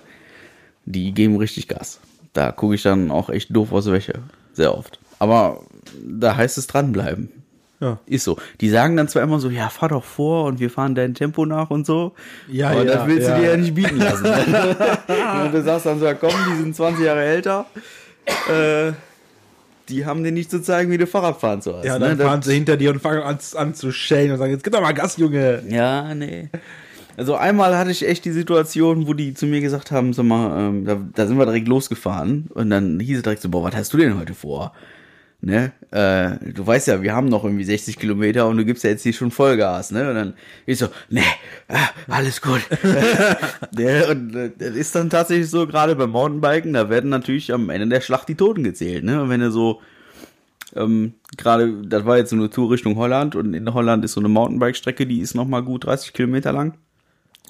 [0.84, 2.02] die geben richtig Gas.
[2.34, 4.16] Da gucke ich dann auch echt doof aus der Wäsche.
[4.52, 5.00] Sehr oft.
[5.18, 5.64] Aber
[6.06, 7.30] da heißt es dranbleiben.
[7.80, 8.00] Ja.
[8.06, 8.38] Ist so.
[8.60, 11.46] Die sagen dann zwar immer so, ja, fahr doch vor und wir fahren dein Tempo
[11.46, 12.14] nach und so.
[12.50, 13.36] Ja, aber ja, das willst ja.
[13.36, 14.26] du dir ja nicht bieten lassen.
[15.46, 17.66] und du sagst dann so, ja, komm, die sind 20 Jahre älter.
[18.50, 18.92] Äh,
[19.88, 21.86] die haben dir nicht zu zeigen, wie du Fahrrad fahren sollst.
[21.86, 22.10] Ja, ne?
[22.10, 24.64] dann Das- fahren sie hinter dir und fangen an, an zu schellen und sagen, jetzt
[24.64, 25.64] gib doch mal Gas, Junge.
[25.70, 26.50] Ja, nee.
[27.18, 30.58] Also einmal hatte ich echt die Situation, wo die zu mir gesagt haben, sag mal,
[30.58, 33.76] ähm, da, da sind wir direkt losgefahren und dann hieß es direkt so, boah, was
[33.76, 34.74] hast du denn heute vor?
[35.42, 35.72] Ne?
[35.92, 39.04] Äh, du weißt ja, wir haben noch irgendwie 60 Kilometer und du gibst ja jetzt
[39.04, 40.10] hier schon Vollgas, ne?
[40.10, 40.34] Und dann
[40.66, 41.24] ich so, ne,
[41.70, 42.62] ah, alles gut.
[43.72, 47.70] Der, und äh, das ist dann tatsächlich so, gerade beim Mountainbiken, da werden natürlich am
[47.70, 49.22] Ende der Schlacht die Toten gezählt, ne?
[49.22, 49.82] Und wenn du so
[50.76, 54.22] ähm, gerade, das war jetzt so eine Tour Richtung Holland und in Holland ist so
[54.22, 56.78] eine Mountainbike-Strecke, die ist nochmal gut 30 Kilometer lang.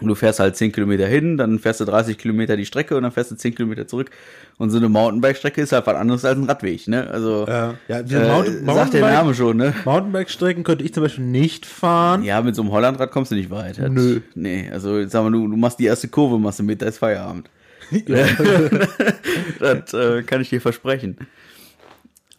[0.02, 3.04] Und du fährst halt 10 Kilometer hin, dann fährst du 30 Kilometer die Strecke und
[3.04, 4.10] dann fährst du 10 Kilometer zurück.
[4.58, 7.08] Und so eine Mountainbike-Strecke ist halt was anderes als ein Radweg, ne?
[7.10, 9.74] Also, Ja, ja, diese äh, Mountain- sagt der Name schon, ne?
[9.86, 12.24] Mountainbike-Strecken könnte ich zum Beispiel nicht fahren.
[12.24, 13.78] Ja, mit so einem Hollandrad kommst du nicht weit.
[13.78, 14.22] Das, Nö.
[14.36, 16.88] Nee, also jetzt sagen wir, du, du machst die erste Kurve, machst du mit, da
[16.88, 17.50] ist Feierabend.
[19.60, 21.18] das äh, kann ich dir versprechen.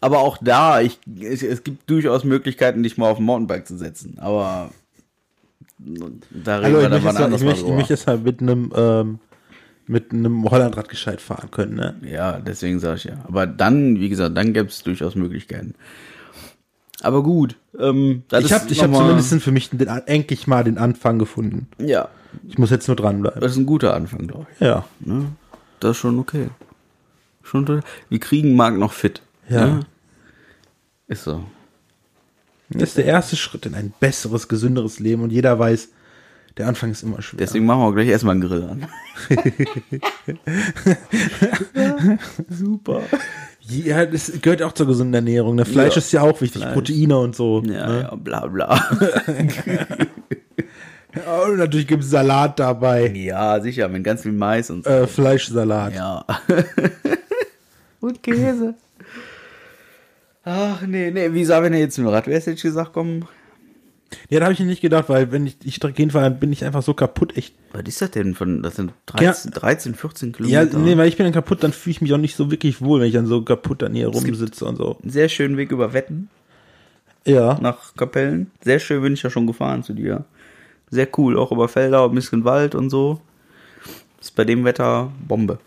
[0.00, 3.76] Aber auch da, ich, es, es gibt durchaus Möglichkeiten, dich mal auf ein Mountainbike zu
[3.76, 4.16] setzen.
[4.18, 4.70] Aber
[6.44, 7.76] da reden Hallo, wir ich dann wann ich, anders mal möchte, ich drüber.
[7.76, 9.18] möchte jetzt halt mit einem ähm,
[9.86, 11.96] mit einem Hollandrad gescheit fahren können, ne?
[12.02, 13.14] Ja, deswegen sage ich ja.
[13.26, 15.74] Aber dann, wie gesagt, dann gäbe es durchaus Möglichkeiten.
[17.02, 17.56] Aber gut.
[17.78, 21.66] Ähm, Ich habe ich hab zumindest für mich den, endlich mal den Anfang gefunden.
[21.78, 22.08] Ja,
[22.46, 23.40] Ich muss jetzt nur dranbleiben.
[23.40, 24.60] das ist ein guter Anfang, glaube ich.
[24.60, 24.84] Ja.
[25.00, 25.26] Ne?
[25.80, 26.48] Das ist schon okay.
[27.42, 27.82] Schon.
[28.10, 29.22] Wir kriegen Marc noch fit.
[29.48, 29.66] Ja.
[29.66, 29.80] Ne?
[31.08, 31.42] Ist so.
[32.70, 35.88] Das ist der erste Schritt in ein besseres, gesünderes Leben und jeder weiß,
[36.56, 37.38] der Anfang ist immer schwer.
[37.38, 38.86] Deswegen machen wir gleich erstmal einen Grill an.
[42.48, 43.02] Super.
[43.60, 45.54] Ja, das gehört auch zur gesunden Ernährung.
[45.54, 45.64] Ne?
[45.64, 46.74] Fleisch Ja, ist ja auch wichtig, Fleisch.
[46.74, 47.62] Proteine und so.
[47.64, 48.00] Ja, ne?
[48.02, 48.88] ja, bla bla.
[51.14, 53.08] Ja, Und natürlich gibt es Salat dabei.
[53.08, 54.90] ja, sicher, mit ganz viel Mais und so.
[54.90, 55.94] Äh, Fleischsalat.
[55.94, 56.24] Ja.
[58.00, 58.74] und Käse.
[60.52, 62.90] Ach, nee, nee, wie sah, wenn er jetzt mit dem Rad wärst, hätte ich gesagt,
[62.92, 63.22] komm.
[64.28, 66.64] Ja, da habe ich nicht gedacht, weil wenn ich die Strecke hinfahre, dann bin ich
[66.64, 67.36] einfach so kaputt.
[67.36, 67.54] Echt.
[67.72, 70.78] Was ist das denn von, das sind 13, 13 14 Ja, Kilometer.
[70.78, 72.98] nee, weil ich bin dann kaputt, dann fühle ich mich auch nicht so wirklich wohl,
[73.00, 74.96] wenn ich dann so kaputt an ihr rumsitze und so.
[75.00, 76.28] Einen sehr schönen Weg über Wetten.
[77.26, 77.58] Ja.
[77.60, 78.50] nach Kapellen.
[78.64, 80.24] Sehr schön bin ich ja schon gefahren zu dir.
[80.90, 83.20] Sehr cool, auch über Felder, ein bisschen Wald und so.
[84.20, 85.58] Ist bei dem Wetter Bombe.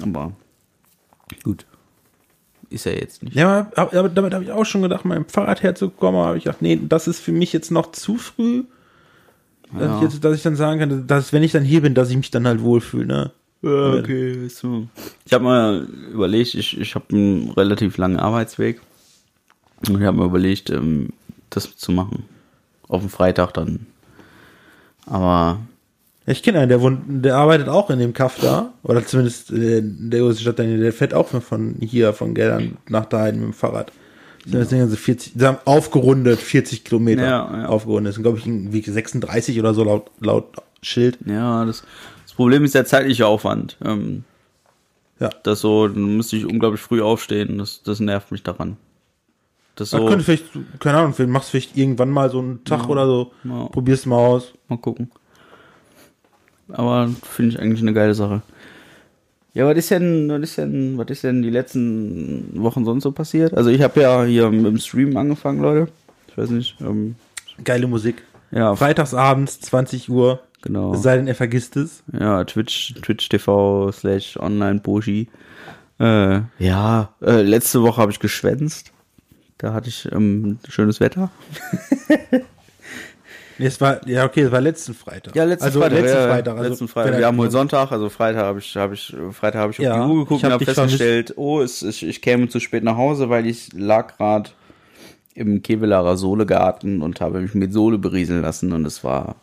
[0.00, 0.32] Aber
[1.42, 1.66] gut.
[2.70, 3.34] Ist er jetzt nicht.
[3.36, 6.44] Ja, aber, damit habe ich auch schon gedacht, mit dem Fahrrad herzukommen, aber habe ich
[6.44, 8.64] gedacht, nee, das ist für mich jetzt noch zu früh,
[9.72, 9.96] dass, Ja.
[9.96, 12.16] ich, jetzt, dass ich dann sagen kann, dass wenn ich dann hier bin, dass ich
[12.16, 13.30] mich dann halt wohlfühle, ne?
[13.62, 14.86] Ja, okay, so.
[15.24, 18.80] Ich habe mal überlegt, ich, ich habe einen relativ langen Arbeitsweg.
[19.88, 21.10] Und ich habe mir überlegt, ähm,
[21.50, 22.24] das zu machen.
[22.88, 23.86] Auf dem Freitag dann.
[25.06, 25.58] Aber
[26.26, 29.78] ich kenne einen, der, wohnt, der arbeitet auch in dem Kaff da, oder zumindest äh,
[29.78, 33.52] in der großen Stadt, der fährt auch von hier, von Geldern nach dahin mit dem
[33.52, 33.92] Fahrrad.
[34.48, 37.66] Das sind also 40, sie haben aufgerundet 40 Kilometer Ja, ja.
[37.68, 38.10] aufgerundet.
[38.10, 40.44] Das sind, glaube ich, irgendwie 36 oder so laut, laut
[40.82, 41.18] Schild.
[41.26, 41.82] ja, das,
[42.24, 43.76] das Problem ist der zeitliche Aufwand.
[43.84, 44.22] Ähm,
[45.18, 45.30] Ja.
[45.42, 47.58] Das so, dann müsste ich unglaublich früh aufstehen.
[47.58, 48.76] Das, das nervt mich daran.
[49.74, 49.98] Das So.
[49.98, 50.44] so, könnte vielleicht,
[50.78, 53.66] keine Ahnung, machst vielleicht irgendwann mal so einen Tag oder so, Ja.
[53.66, 54.52] probierst mal aus.
[54.68, 55.10] Mal gucken.
[56.68, 58.42] Aber finde ich eigentlich eine geile Sache.
[59.54, 63.12] Ja, was ist denn, was ist denn, was ist denn die letzten Wochen sonst so
[63.12, 63.54] passiert?
[63.54, 65.90] Also ich habe ja hier mit dem Stream angefangen, Leute.
[66.28, 66.76] Ich weiß nicht.
[66.80, 67.14] Ähm,
[67.64, 68.22] Geile Musik.
[68.50, 70.40] ja, Freitagsabends, 20 Uhr.
[70.60, 70.92] genau.
[70.92, 72.02] Es sei denn, er vergisst es.
[72.12, 75.28] Ja, Twitch, Twitch TV slash online Boshi.
[75.98, 78.92] Äh, ja, äh, letzte Woche habe ich geschwänzt.
[79.56, 81.30] Da hatte ich ähm, schönes Wetter.
[83.58, 85.34] Nee, es war, ja, okay, es war letzten Freitag.
[85.34, 86.00] Ja, letzten also, Freitag.
[86.00, 86.56] Letzten ja, Freitag.
[86.56, 87.18] Also, letzten Freitag.
[87.18, 90.04] Wir haben heute Sonntag, also Freitag habe ich, habe ich, Freitag habe ich auf Ja,
[90.04, 92.84] die Uhr geguckt ich und hab habe festgestellt, oh, es, ich, ich käme zu spät
[92.84, 94.50] nach Hause, weil ich lag gerade
[95.34, 99.36] im Kevelarer Sohlegarten und habe mich mit Sohle berieseln lassen und es war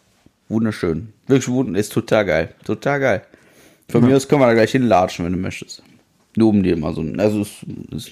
[0.48, 1.14] wunderschön.
[1.28, 2.50] Wirklich wunderschön, ist total geil.
[2.66, 3.22] Total geil.
[3.90, 5.84] Von mir aus können wir da gleich hinlatschen, wenn du möchtest.
[6.36, 8.12] Nur um dir mal so ein, also es ist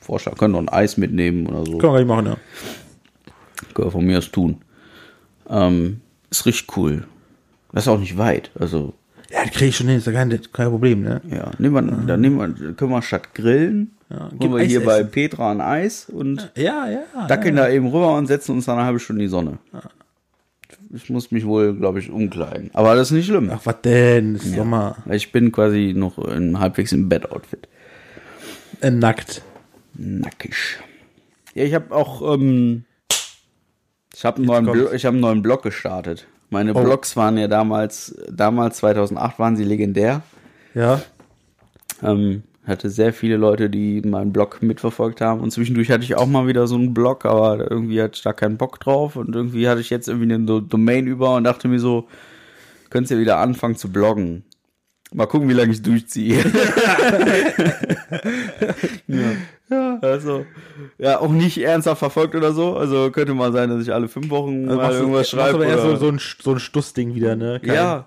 [0.00, 1.78] Vorschlag, können doch ein Eis mitnehmen oder so.
[1.78, 2.36] Kann man gleich machen, ja.
[3.72, 4.60] Können wir von mir aus tun.
[5.48, 7.04] Ähm, ist richtig cool.
[7.72, 8.50] Das ist auch nicht weit.
[8.58, 8.94] Also,
[9.30, 11.20] Ja, das kriege ich schon hin, ist ja kein, kein Problem, ne?
[11.30, 14.84] ja, nehmen wir, dann nehmen wir, können wir statt grillen, Ja, gib wir Eis hier
[14.84, 15.10] bei essen.
[15.10, 17.26] Petra ein Eis und Ja, ja.
[17.26, 19.58] dackeln da eben rüber und setzen uns dann eine halbe Stunde in die Sonne.
[20.94, 22.70] Ich muss mich wohl, glaube ich, umkleiden.
[22.72, 23.50] Aber das ist nicht schlimm.
[23.52, 24.36] Ach, was denn?
[24.36, 24.96] Ist Sommer.
[25.10, 27.68] Ich bin quasi noch in, halbwegs im Bett-Outfit.
[28.80, 29.42] Äh, nackt.
[29.94, 30.54] Nackig.
[31.54, 32.84] Ja, ich habe auch, ähm,
[34.16, 34.80] ich habe einen, neuen kommt's.
[34.80, 36.26] Blo- ich hab einen neuen Blog gestartet.
[36.50, 36.82] Meine Oh.
[36.82, 40.22] Blogs waren ja damals, damals 2008 waren sie legendär.
[40.74, 41.00] Ja.
[42.02, 45.40] Ähm, hatte sehr viele Leute, die meinen Blog mitverfolgt haben.
[45.40, 48.32] Und zwischendurch hatte ich auch mal wieder so einen Blog, aber irgendwie hatte ich da
[48.32, 49.16] keinen Bock drauf.
[49.16, 52.08] Und irgendwie hatte ich jetzt irgendwie eine Do- Domain über und dachte mir so,
[52.90, 54.44] könntest ja wieder anfangen zu bloggen.
[55.12, 56.38] Mal gucken, wie lange ich durchziehe.
[59.06, 59.18] ja.
[60.00, 60.46] Also,
[60.98, 62.76] ja, auch nicht ernsthaft verfolgt oder so.
[62.76, 65.54] Also könnte mal sein, dass ich alle fünf Wochen Also mal du- irgendwas machst schreibe.
[65.56, 67.60] aber eher so, so ein, so ein Stussding wieder, ne?
[67.64, 68.06] Kein- ja.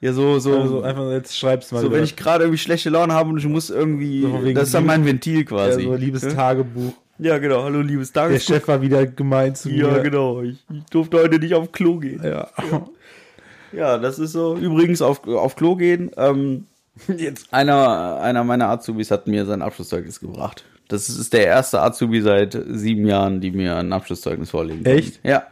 [0.00, 0.58] Ja, so, so.
[0.60, 1.96] Also einfach jetzt schreibst mal So, wieder.
[1.98, 4.84] wenn ich gerade irgendwie schlechte Laune habe und ich muss irgendwie, So das ist dann
[4.84, 5.84] mein Ventil ja, quasi.
[5.84, 6.30] so liebes Ja?
[6.32, 6.92] Tagebuch.
[7.18, 7.62] Ja, genau.
[7.62, 8.54] Hallo, liebes Der Tagesbuch.
[8.56, 10.00] Chef war wieder gemein zu Ja, mir.
[10.02, 10.42] genau.
[10.42, 12.20] Ich, ich durfte heute nicht auf Klo gehen.
[12.22, 12.48] Ja.
[13.72, 14.54] Ja, das ist so.
[14.56, 16.10] Übrigens auf, auf Klo gehen.
[16.16, 16.66] Ähm,
[17.16, 17.52] Jetzt.
[17.52, 20.64] einer, einer meiner Azubis hat mir sein Abschlusszeugnis gebracht.
[20.88, 24.84] Das ist der erste Azubi seit sieben Jahren, die mir ein Abschlusszeugnis vorlegen.
[24.84, 25.20] Echt?
[25.24, 25.46] Ja.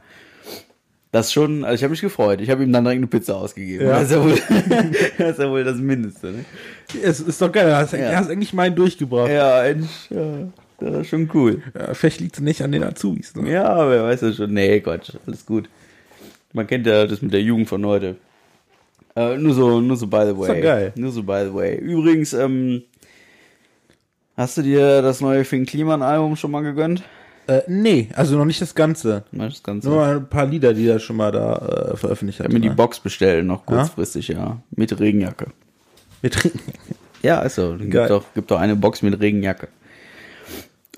[1.11, 2.41] Das schon, also ich habe mich gefreut.
[2.41, 3.87] Ich habe ihm dann direkt eine Pizza ausgegeben.
[3.87, 4.01] Ja.
[4.01, 4.35] Das, ist ja wohl,
[5.19, 6.27] das ist ja wohl das Mindeste.
[6.33, 6.45] Ne?
[7.03, 7.67] Es ist doch geil.
[7.67, 8.17] Du hast, Ja.
[8.17, 9.31] hast eigentlich meinen durchgebracht.
[9.31, 10.49] Ja, eigentlich, ja,
[10.81, 11.63] das ist schon cool.
[11.79, 13.35] Ja, vielleicht liegt es nicht an den Azubis.
[13.37, 13.49] Ne?
[13.51, 14.53] Ja, wer weiß das schon.
[14.53, 15.69] Nee, Quatsch, alles gut.
[16.53, 18.17] Man kennt ja das mit der Jugend von heute.
[19.15, 20.49] Äh, nur so, nur so by the way.
[20.49, 20.93] doch geil.
[20.97, 21.77] Nur so by the way.
[21.77, 22.83] Übrigens, ähm,
[24.37, 27.03] hast du dir das neue Finn Kliman Album schon mal gegönnt?
[27.47, 29.25] Äh, nee, also noch nicht das Ganze.
[29.33, 29.89] Das Ganze.
[29.89, 32.47] Nur ein paar Lieder, die er schon mal da äh, veröffentlicht ich hat.
[32.47, 32.71] hab mir die?
[32.71, 34.63] Box bestellt, noch kurzfristig, ja.
[34.75, 35.47] Mit Regenjacke.
[36.21, 36.61] Wir trinken.
[37.23, 37.75] Ja, ist so.
[37.79, 39.69] Gibt doch, gibt doch eine Box mit Regenjacke.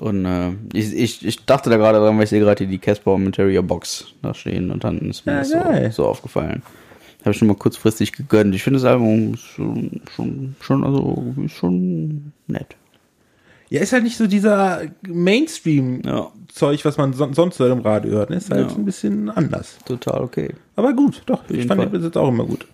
[0.01, 3.17] Und äh, ich, ich, ich dachte da gerade dran, weil ich sehe gerade die Casper
[3.17, 6.63] Materia Box da stehen und dann ist mir Ja, das so, so aufgefallen.
[7.21, 8.57] Habe ich schon mal kurzfristig gegönnt.
[8.57, 12.75] Ich finde das Album schon, schon, schon, also schon nett.
[13.69, 18.31] Ja, ist halt nicht so dieser Mainstream-Zeug, was man son sonst so im Radio hört.
[18.31, 18.37] ne?
[18.37, 18.77] Ist halt Ja.
[18.77, 19.79] ein bisschen anders.
[19.85, 20.51] total okay.
[20.77, 21.43] Aber gut, doch.
[21.49, 21.89] Ich jeden fand Fall.
[21.91, 22.67] den bis jetzt auch immer gut.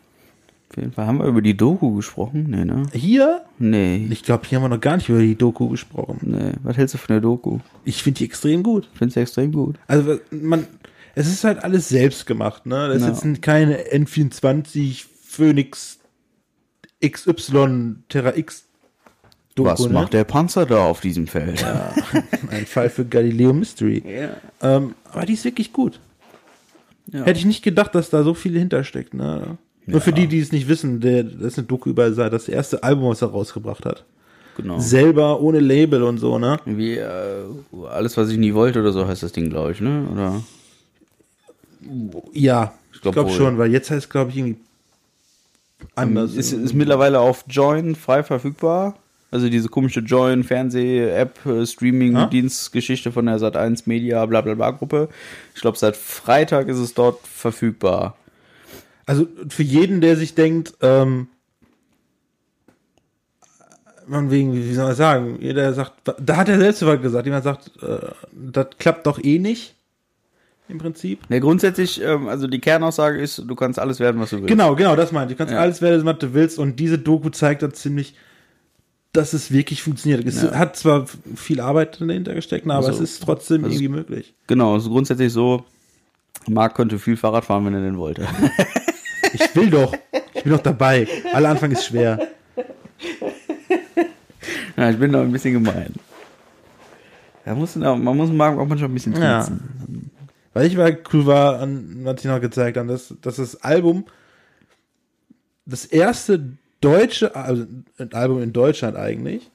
[0.71, 2.47] Auf jeden Fall haben wir über die Doku gesprochen.
[2.49, 2.87] Nee, ne?
[2.93, 4.07] Hier, Nee.
[4.11, 6.19] ich glaube, hier haben wir noch gar nicht über die Doku gesprochen.
[6.23, 6.53] Nee.
[6.63, 7.59] Was hältst du von der Doku?
[7.85, 8.89] Ich finde die extrem gut.
[8.95, 9.77] Findest du extrem gut.
[9.87, 10.67] Also man,
[11.15, 12.89] es ist halt alles selbst gemacht, ne?
[12.89, 13.31] Das ist Ja.
[13.31, 15.99] jetzt keine N24 Phoenix
[17.05, 18.65] XY Terra X
[19.55, 19.91] Doku, Was ne?
[19.91, 21.65] macht der Panzer da auf diesem Feld?
[22.51, 24.03] Ein Fall für Galileo Mystery.
[24.07, 24.31] Ja.
[24.63, 26.01] Ähm, aber die ist wirklich gut.
[27.13, 27.25] Ja.
[27.25, 29.59] Hätte ich nicht gedacht, dass da so viel hintersteckt, ne?
[29.85, 32.83] Nur für die, die es nicht wissen, der, das ist eine Doku über das erste
[32.85, 34.05] Album, was er rausgebracht hat.
[34.57, 34.79] genau.
[34.79, 36.59] selber ohne Label und so, ne?
[36.65, 37.45] Wie, äh,
[37.91, 40.07] alles, was ich nie wollte oder so heißt das Ding, glaube ich, ne?
[40.13, 40.43] Oder?
[42.33, 43.37] Ja, ich glaub glaube wohl.
[43.37, 44.57] schon, weil jetzt heißt es, glaube ich, irgendwie
[45.97, 46.35] anders.
[46.35, 48.97] Ist, ist mittlerweile auf Join frei verfügbar.
[49.33, 55.09] Also diese komische Join Fernseh-App, äh, Streaming-Dienstgeschichte von der Sat1 Media, bla bla bla Gruppe.
[55.55, 58.17] Ich glaube, seit Freitag ist es dort verfügbar.
[59.07, 61.29] Also für jeden, der sich denkt, ähm,
[64.07, 67.45] man wegen, wie soll man sagen, jeder sagt, da hat er selbst was gesagt, jemand
[67.45, 67.99] sagt, äh,
[68.33, 69.75] das klappt doch eh nicht,
[70.69, 71.21] im Prinzip.
[71.29, 74.49] Ja, grundsätzlich, ähm, also die Kernaussage ist, du kannst alles werden, was du willst.
[74.49, 75.39] Genau, genau, das meinte ich.
[75.39, 75.61] Du kannst Ja.
[75.61, 78.15] alles werden, was du willst und diese Doku zeigt dann ziemlich,
[79.13, 80.25] dass es wirklich funktioniert.
[80.27, 80.55] Es Ja.
[80.55, 84.35] hat zwar viel Arbeit dahinter gesteckt, aber Also, es ist trotzdem also- irgendwie möglich.
[84.47, 85.65] Genau, es ist grundsätzlich so,
[86.49, 88.27] Marc könnte viel Fahrrad fahren, wenn er denn wollte.
[89.35, 89.95] Ich will doch,
[90.35, 91.09] ich bin doch dabei.
[91.33, 92.19] Aller Anfang ist schwer.
[94.77, 95.95] ja, ich bin da ein bisschen gemein.
[97.47, 99.41] Da muss, man muss Marc auch manchmal ein bisschen Ja.
[99.43, 100.11] triezen.
[100.53, 104.05] Weil ich mal cool war, an, was ich noch gezeigt dass, dass das Album
[105.65, 107.65] das erste deutsche, also
[107.99, 109.51] ein Album in Deutschland eigentlich,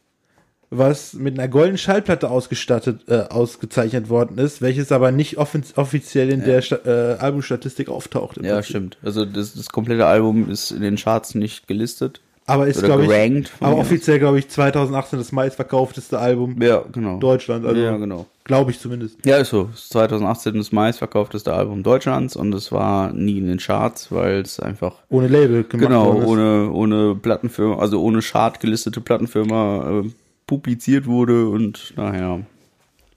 [0.70, 6.30] was mit einer goldenen Schallplatte ausgestattet, äh, ausgezeichnet worden ist, welches aber nicht offiz offiziell
[6.30, 8.38] in der Sta äh, Albumstatistik auftaucht.
[8.38, 8.66] Ja, Prinzip.
[8.66, 8.98] stimmt.
[9.02, 12.22] Also das, das komplette Album ist in den Charts nicht gelistet.
[12.50, 17.20] Aber ist, glaube ich, aber offiziell, glaube ich, 2018 das meistverkaufteste Album Ja, genau.
[17.20, 17.66] Deutschland.
[17.66, 18.26] Also, ja, genau.
[18.46, 19.18] glaube ich zumindest.
[19.26, 19.70] Ja, ist so.
[19.74, 24.40] Es ist 2018 das meistverkaufteste Album Deutschlands und es war nie in den Charts, weil
[24.40, 30.10] es einfach Ohne Label gemacht genau ohne ohne Plattenfirma, also ohne Chart gelistete Plattenfirma äh,
[30.48, 32.40] publiziert wurde und naja,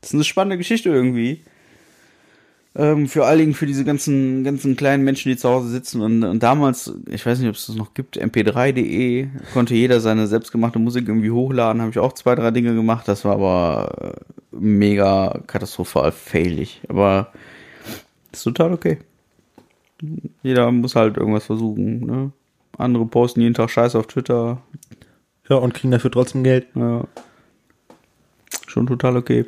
[0.01, 1.43] das ist eine spannende Geschichte irgendwie.
[2.77, 6.23] Ähm, für allen Dingen für diese ganzen ganzen kleinen Menschen, die zu Hause sitzen und,
[6.23, 10.79] und damals, ich weiß nicht, ob es das noch gibt, mp3.de konnte jeder seine selbstgemachte
[10.79, 14.15] Musik irgendwie hochladen, habe ich auch zwei drei Dinge gemacht, das war aber
[14.53, 17.33] äh, mega katastrophal failig, aber
[18.31, 18.99] ist total okay.
[20.45, 22.33] Jeder muss halt irgendwas versuchen, ne?
[22.79, 24.63] Andere posten jeden Tag Scheiße auf Twitter.
[25.49, 26.67] Ja, und kriegen dafür trotzdem Geld.
[26.75, 27.05] Ja.
[28.67, 29.45] Schon total okay.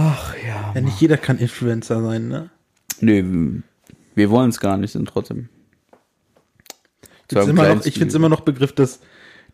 [0.00, 0.72] Ach ja.
[0.74, 2.50] Ja, nicht jeder kann Influencer sein, ne?
[3.00, 3.24] Nee,
[4.14, 5.48] wir wollen es gar nicht, sind trotzdem.
[7.30, 9.00] Ich finde immer, noch- ich find's immer noch Begriff, dass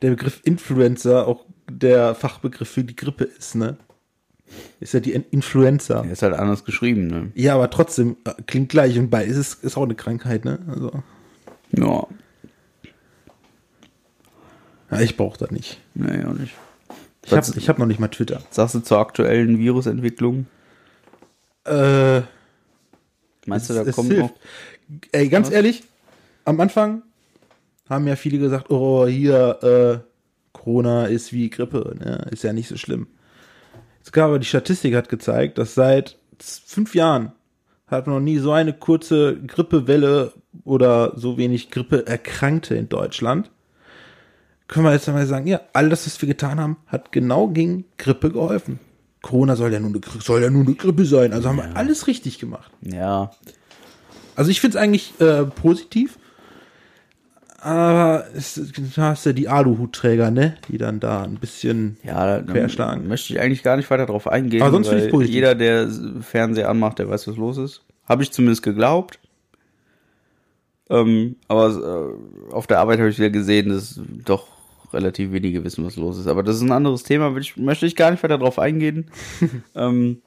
[0.02, 3.78] der Begriff Influencer auch der Fachbegriff für die Grippe ist, ne?
[4.80, 6.02] Ist ja die In- Influenza.
[6.04, 7.32] Er ist halt anders geschrieben, ne?
[7.34, 10.58] Ja, aber trotzdem äh, klingt gleich und bei ist es ist auch eine Krankheit, ne?
[10.68, 11.02] Also,
[11.72, 12.06] Ja.
[14.90, 15.80] ja, ich brauche das nicht.
[15.94, 16.54] Nee, auch nicht.
[17.24, 18.42] Ich habe hab noch nicht mal Twitter.
[18.50, 20.46] Sagst du zur aktuellen Virusentwicklung?
[21.64, 22.22] Äh,
[23.46, 24.22] Meinst du, da es kommt hilft.
[24.22, 24.34] noch?
[25.12, 25.54] Ey, ganz Was?
[25.54, 25.84] ehrlich,
[26.44, 27.02] am Anfang
[27.88, 30.08] haben ja viele gesagt, oh, hier, äh,
[30.52, 32.26] Corona ist wie Grippe, ne?
[32.30, 33.06] Ist ja nicht so schlimm.
[33.98, 37.32] Jetzt gab aber die Statistik hat gezeigt, dass seit fünf Jahren
[37.86, 40.32] hat man noch nie so eine kurze Grippewelle
[40.64, 43.50] oder so wenig Grippeerkrankte in Deutschland.
[44.68, 48.30] Können wir jetzt einmal sagen, ja, alles, was wir getan haben, hat genau gegen Grippe
[48.30, 48.80] geholfen.
[49.20, 51.32] Corona soll ja nur eine, soll ja nur eine Grippe sein.
[51.32, 52.70] Also haben wir alles richtig gemacht.
[52.82, 53.30] Ja.
[54.36, 56.18] Also ich finde es eigentlich äh, positiv.
[57.60, 60.56] Aber es, du hast ja die Aluhutträger, ne?
[60.68, 61.96] Die dann da ein bisschen.
[62.02, 63.08] Ja, da Querschlagen.
[63.08, 64.60] möchte ich eigentlich gar nicht weiter drauf eingehen.
[64.60, 65.34] Aber sonst finde ich's positiv.
[65.34, 65.88] Jeder, der
[66.20, 67.82] Fernseher anmacht, der weiß, was los ist.
[68.06, 69.18] Habe ich zumindest geglaubt.
[70.90, 72.18] Ähm, aber
[72.50, 74.53] äh, auf der Arbeit habe ich wieder gesehen, dass doch
[74.94, 76.26] relativ wenige wissen, was los ist.
[76.26, 79.10] Aber das ist ein anderes Thema, ich, möchte ich gar nicht weiter drauf eingehen.
[79.74, 80.22] ähm,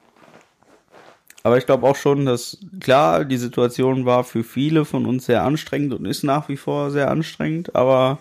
[1.42, 5.44] aber ich glaube auch schon, dass klar, die Situation war für viele von uns sehr
[5.44, 8.18] anstrengend und ist nach wie vor sehr anstrengend, aber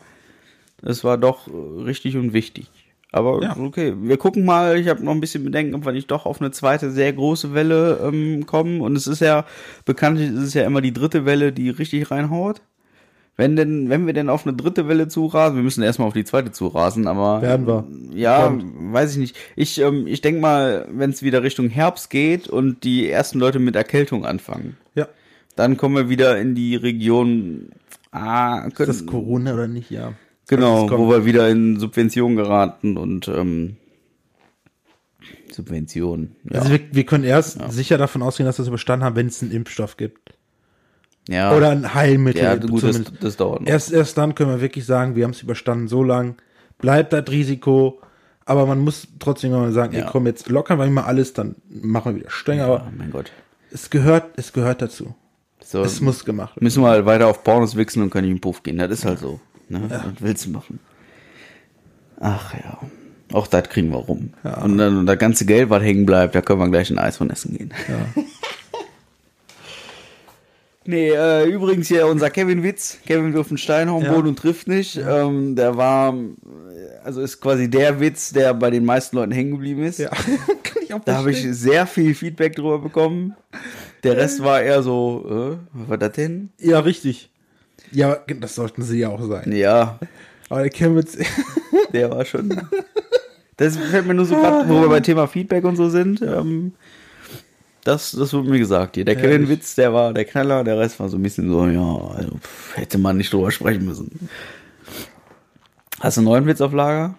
[0.82, 2.70] es war doch richtig und wichtig.
[3.12, 3.58] Aber Ja.
[3.58, 4.78] okay, wir gucken mal.
[4.78, 7.54] Ich habe noch ein bisschen Bedenken, ob wir nicht doch auf eine zweite sehr große
[7.54, 8.82] Welle ähm, kommen.
[8.82, 9.46] Und es ist ja
[9.86, 12.62] bekanntlich ist es ja immer die dritte Welle, die richtig reinhaut.
[13.40, 16.24] Wenn denn, wenn wir denn auf eine dritte Welle zurasen, wir müssen erstmal auf die
[16.26, 17.86] zweite zurasen, aber Werden wir.
[18.16, 18.66] ja, Kommt.
[18.94, 19.36] weiß ich nicht.
[19.56, 23.60] Ich, ähm, ich denke mal, wenn es wieder Richtung Herbst geht und die ersten Leute
[23.60, 25.08] mit Erkältung anfangen, Ja.
[25.56, 27.70] dann kommen wir wieder in die Region.
[28.12, 29.92] Ah, Ist können, das Corona oder nicht?
[29.92, 30.14] Ja.
[30.48, 33.76] Genau, Also wo wir wieder in Subventionen geraten und ähm,
[35.52, 36.36] Subventionen.
[36.52, 36.60] Ja.
[36.62, 39.42] Also wir, wir können erst sicher davon ausgehen, dass wir es überstanden haben, wenn es
[39.42, 40.34] einen Impfstoff gibt.
[41.28, 41.56] Ja.
[41.56, 42.44] Oder ein Heilmittel.
[42.44, 43.68] ja, gut, das, das dauert noch.
[43.68, 46.36] Erst, erst dann können wir wirklich sagen, wir haben es überstanden so lang.
[46.80, 48.02] Bleibt das Risiko.
[48.46, 50.06] Aber man muss trotzdem mal sagen, Ja.
[50.06, 52.62] ey, komm, jetzt lockern wir mal alles, dann machen wir wieder streng.
[52.62, 53.32] Aber oh mein Gott.
[53.72, 55.14] es gehört, es gehört dazu.
[55.62, 56.64] So, Es muss gemacht werden.
[56.64, 58.78] müssen wir halt weiter auf Pornos wichsen und können nicht in den Puff gehen.
[58.78, 59.42] Das ist halt so.
[59.68, 59.82] Ne?
[59.90, 60.80] Was willst du machen?
[62.22, 62.80] Ach ja.
[63.34, 64.30] Auch das kriegen wir rum.
[64.64, 67.18] Und dann und das ganze Geld, was hängen bleibt, da können wir gleich ein Eis
[67.18, 67.74] von essen gehen.
[67.90, 68.24] Ja.
[70.90, 72.98] Nee, äh, übrigens hier unser Kevin Witz.
[73.06, 74.16] Kevin wirft einen Stein auf den Ja.
[74.16, 74.96] Boden und trifft nicht.
[74.98, 76.14] Ähm, der war,
[77.04, 80.00] also ist quasi der Witz, der bei den meisten Leuten hängen geblieben ist.
[80.00, 80.10] ja.
[80.64, 83.36] Kann ich auch Da habe ich sehr viel Feedback drüber bekommen.
[84.04, 86.50] Der Rest war eher so, äh, was war das denn?
[86.60, 87.32] Ja, richtig.
[87.92, 89.52] Ja, das sollten sie ja auch sein.
[89.52, 90.00] Ja,
[90.50, 91.18] Aber der Chemnitz,
[91.94, 92.62] der war schon.
[93.58, 96.22] Das fällt mir nur so gerade, wo wir bei Thema Feedback und so sind.
[96.22, 96.74] Ähm,
[97.88, 99.06] das, das wurde mir gesagt hier.
[99.06, 99.50] Der Kevin Herrlich.
[99.50, 102.76] Witz, der war der Knaller, der Rest war so ein bisschen so, ja, also, pff,
[102.76, 104.30] hätte man nicht drüber sprechen müssen.
[106.02, 107.16] Hast du einen neuen Witz auf Lager?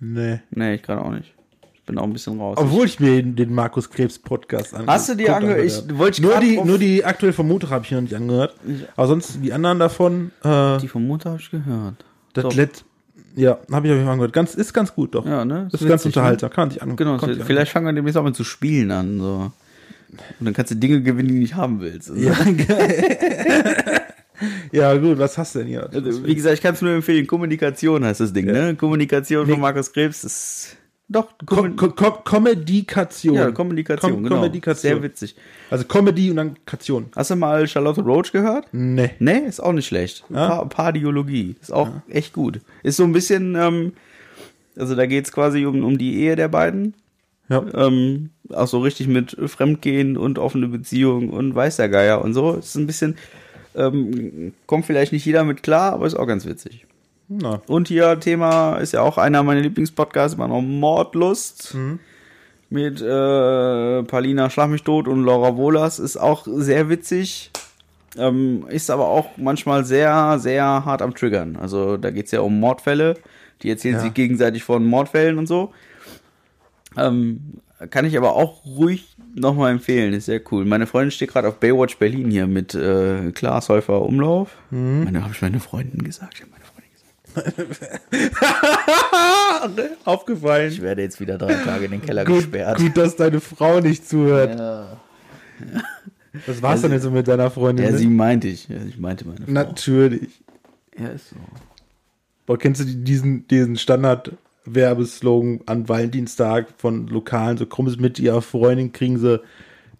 [0.00, 0.40] nee.
[0.50, 1.34] Nee, ich gerade auch nicht.
[1.74, 2.56] Ich bin auch ein bisschen raus.
[2.58, 5.64] Obwohl ich mir den, den Markus Krebs Podcast angehört Hast du die angehört?
[5.64, 8.54] Ich wollte ich nur die, nur die aktuell vom Montag habe ich noch nicht angehört.
[8.96, 12.04] Aber sonst die anderen davon, äh, die vom Montag habe ich gehört.
[12.32, 12.54] das Doch.
[12.54, 12.84] Let,
[13.34, 14.32] ja, habe ich auf jeden Fall angehört.
[14.32, 15.26] Ganz, ist ganz gut, doch.
[15.26, 15.68] Ja, ne?
[15.72, 16.50] Ist, Ist ganz witzig, unterhaltsam.
[16.50, 19.18] Kann man sich an, Genau, vielleicht fangen wir demnächst auch mal zu spielen an.
[19.18, 19.52] So.
[20.40, 22.10] Und dann kannst du Dinge gewinnen, die du nicht haben willst.
[22.10, 22.34] Also, Ja,
[24.72, 25.88] ja, gut, was hast du denn hier?
[25.92, 27.26] also, wie gesagt, ich kann es nur empfehlen.
[27.26, 28.74] Kommunikation heißt das Ding, ne?
[28.76, 30.76] Kommunikation von Markus Krebs ist
[31.12, 33.34] doch Kom Kom Kom Kommunikation.
[33.34, 34.74] ja, Kommunikation, Kom genau.
[34.74, 35.36] Sehr witzig.
[35.70, 37.06] Also Comedy und dann Kation.
[37.14, 38.66] Hast du mal Charlotte Roach gehört?
[38.72, 39.10] Nee.
[39.18, 40.24] Nee, ist auch nicht schlecht.
[40.32, 41.56] Pa Pardiologie.
[41.60, 42.60] Ist auch echt gut.
[42.82, 43.92] Ist so ein bisschen, ähm,
[44.76, 46.94] also da geht es quasi um, um die Ehe der beiden.
[47.48, 47.64] Ja.
[47.74, 52.54] Ähm, auch so richtig mit Fremdgehen und offene Beziehung und weiß der Geier und so.
[52.54, 53.16] Ist ein bisschen,
[53.74, 56.86] ähm, kommt vielleicht nicht jeder mit klar, aber ist auch ganz witzig.
[57.40, 57.62] Na.
[57.66, 61.74] Und hier Thema ist ja auch einer meiner Lieblingspodcasts, immer noch Mordlust.
[62.70, 67.50] Mit äh, Palina Schlag mich tot und Laura Wohlers ist auch sehr witzig.
[68.18, 71.56] Ähm, ist aber auch manchmal sehr, sehr hart am Triggern.
[71.56, 73.16] Also da geht es ja um Mordfälle.
[73.62, 74.00] Die erzählen Ja.
[74.00, 75.72] sich gegenseitig von Mordfällen und so.
[76.96, 77.54] Ähm,
[77.90, 80.12] kann ich aber auch ruhig nochmal empfehlen.
[80.12, 80.64] Ist sehr cool.
[80.64, 84.56] Meine Freundin steht gerade auf Baywatch Berlin hier mit äh, Klaas Häufer Umlauf.
[84.70, 86.34] Meine, habe ich meine Freundin gesagt?
[86.34, 86.71] Ich habe meine Freundin gesagt.
[90.04, 90.72] Aufgefallen.
[90.72, 92.78] Ich werde jetzt wieder drei Tage in den Keller Gut, gesperrt.
[92.78, 94.58] gut, dass deine Frau nicht zuhört.
[94.58, 94.96] Ja.
[96.46, 97.84] Was war's denn jetzt so mit deiner Freundin?
[97.86, 97.98] ja, ne?
[97.98, 98.68] sie meinte ich.
[98.68, 99.52] Ja, ich meinte meine Frau.
[99.52, 100.42] Natürlich.
[100.98, 101.36] Ja, ist so.
[102.46, 107.56] Boah, kennst du die- diesen, diesen Standard-Werbeslogan an Valentinstag von Lokalen?
[107.58, 109.40] So krummes mit ihrer Freundin kriegen sie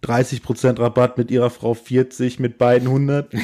[0.02, 3.32] 30% Rabatt, mit ihrer Frau 40, mit beiden 100.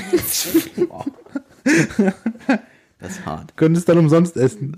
[2.99, 3.57] Das ist hart.
[3.57, 4.74] Können es dann umsonst essen.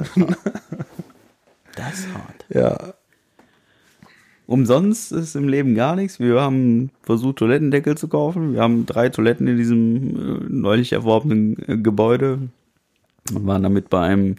[1.77, 2.45] Das ist hart.
[2.51, 2.95] ja.
[4.51, 6.19] Umsonst ist im Leben gar nichts.
[6.19, 8.55] Wir haben versucht, Toilettendeckel zu kaufen.
[8.55, 12.49] Wir haben drei Toiletten in diesem äh, neulich erworbenen äh, Gebäude.
[13.31, 14.37] Wir waren damit bei einem,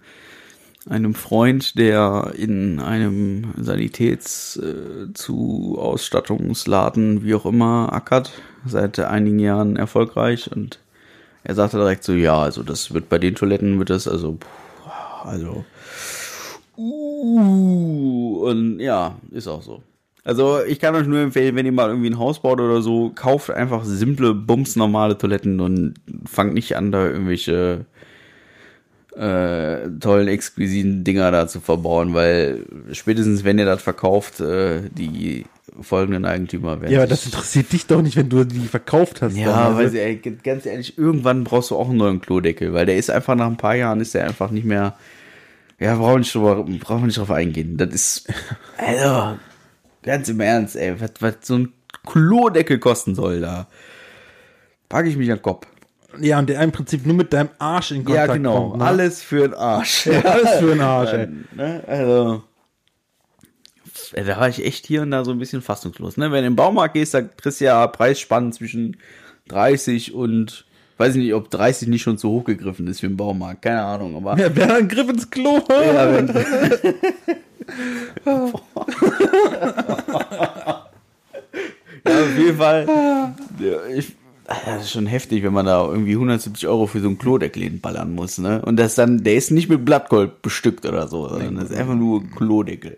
[0.90, 5.14] einem Freund, der in einem Sanitäts äh,
[7.24, 8.34] wie auch immer, ackert.
[8.66, 10.52] Seit einigen Jahren erfolgreich.
[10.52, 10.80] Und
[11.44, 14.38] er sagte direkt so, ja, also das wird bei den Toiletten, wird das also,
[15.24, 15.66] also,
[16.78, 19.82] uh, und ja, ist auch so.
[20.24, 23.12] Also ich kann euch nur empfehlen, wenn ihr mal irgendwie ein Haus baut oder so,
[23.16, 27.86] kauft einfach simple, bumsnormale Toiletten und fangt nicht an, da irgendwelche
[29.16, 35.46] äh, tollen, exquisiten Dinger da zu verbauen, weil spätestens, wenn ihr das verkauft, äh, die
[35.80, 39.38] folgenden Eigentümer werden Ja, aber das interessiert dich doch nicht, wenn du die verkauft hast.
[39.38, 39.56] ja, dann.
[39.68, 42.98] Also, weil sie, ey, ganz ehrlich, irgendwann brauchst du auch einen neuen Klodeckel, weil der
[42.98, 44.96] ist einfach nach ein paar Jahren ist der einfach nicht mehr.
[45.80, 47.78] Ja, brauchen wir nicht drüber, brauchen nicht drauf eingehen.
[47.78, 48.28] Das ist,
[48.78, 49.38] also,
[50.04, 51.74] ganz im Ernst, ey, was, was so ein
[52.06, 53.68] Klodeckel kosten soll da.
[54.90, 55.68] Packe ich mich an den Kopf.
[56.20, 58.70] ja, und der im Prinzip nur mit deinem Arsch in Kontakt Ja, genau.
[58.70, 58.80] kommt.
[58.80, 58.86] Ne?
[58.86, 60.08] Alles für den Arsch.
[60.08, 61.28] Alles für den Arsch, ey.
[61.56, 61.84] ne?
[61.88, 62.44] Also,
[64.14, 66.18] äh, da war ich echt hier und da so ein bisschen fassungslos.
[66.18, 66.26] Ne?
[66.26, 68.98] Wenn du in den Baumarkt gehst, da kriegst du ja Preisspannen zwischen
[69.48, 70.66] 30 und,
[70.98, 73.62] weiß ich nicht, ob 30 nicht schon zu hoch gegriffen ist für den Baumarkt.
[73.62, 74.38] Keine Ahnung, aber.
[74.38, 75.60] Ja, wer hat einen Griff ins Klo?
[75.70, 76.12] Ja,
[78.26, 78.52] ja,
[82.06, 82.88] auf jeden Fall.
[83.60, 84.14] Ja, ich,
[84.66, 88.14] das ist schon heftig, wenn man da irgendwie 170 Euro für so einen Klodeckel hinballern
[88.14, 88.62] muss, ne?
[88.64, 91.96] Und das dann, der ist nicht mit Blattgold bestückt oder so, sondern das ist einfach
[91.96, 92.98] nur ein Klodeckel.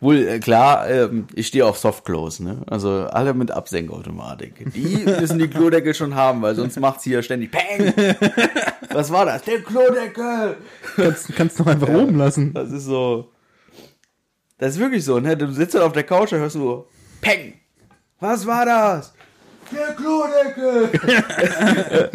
[0.00, 2.62] Wohl, äh, klar, ähm, ich stehe auf Softclose, ne?
[2.68, 4.72] Also alle mit Absenkautomatik.
[4.72, 7.92] Die müssen die Klodeckel schon haben, weil sonst macht's hier ständig Peng!
[8.92, 9.42] Was war das?
[9.42, 10.56] Der Klodeckel!
[10.94, 12.54] kannst, kannst noch einfach oben lassen.
[12.54, 13.32] Das ist so.
[14.58, 15.36] Das ist wirklich so, ne?
[15.36, 16.86] Du sitzt dann auf der Couch und hörst so,
[17.20, 17.54] Peng!
[18.20, 19.12] Was war das?
[19.72, 20.90] Der Klodeckel!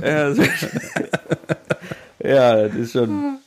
[0.02, 0.68] ja, das ist,
[2.24, 3.40] ja, das ist schon.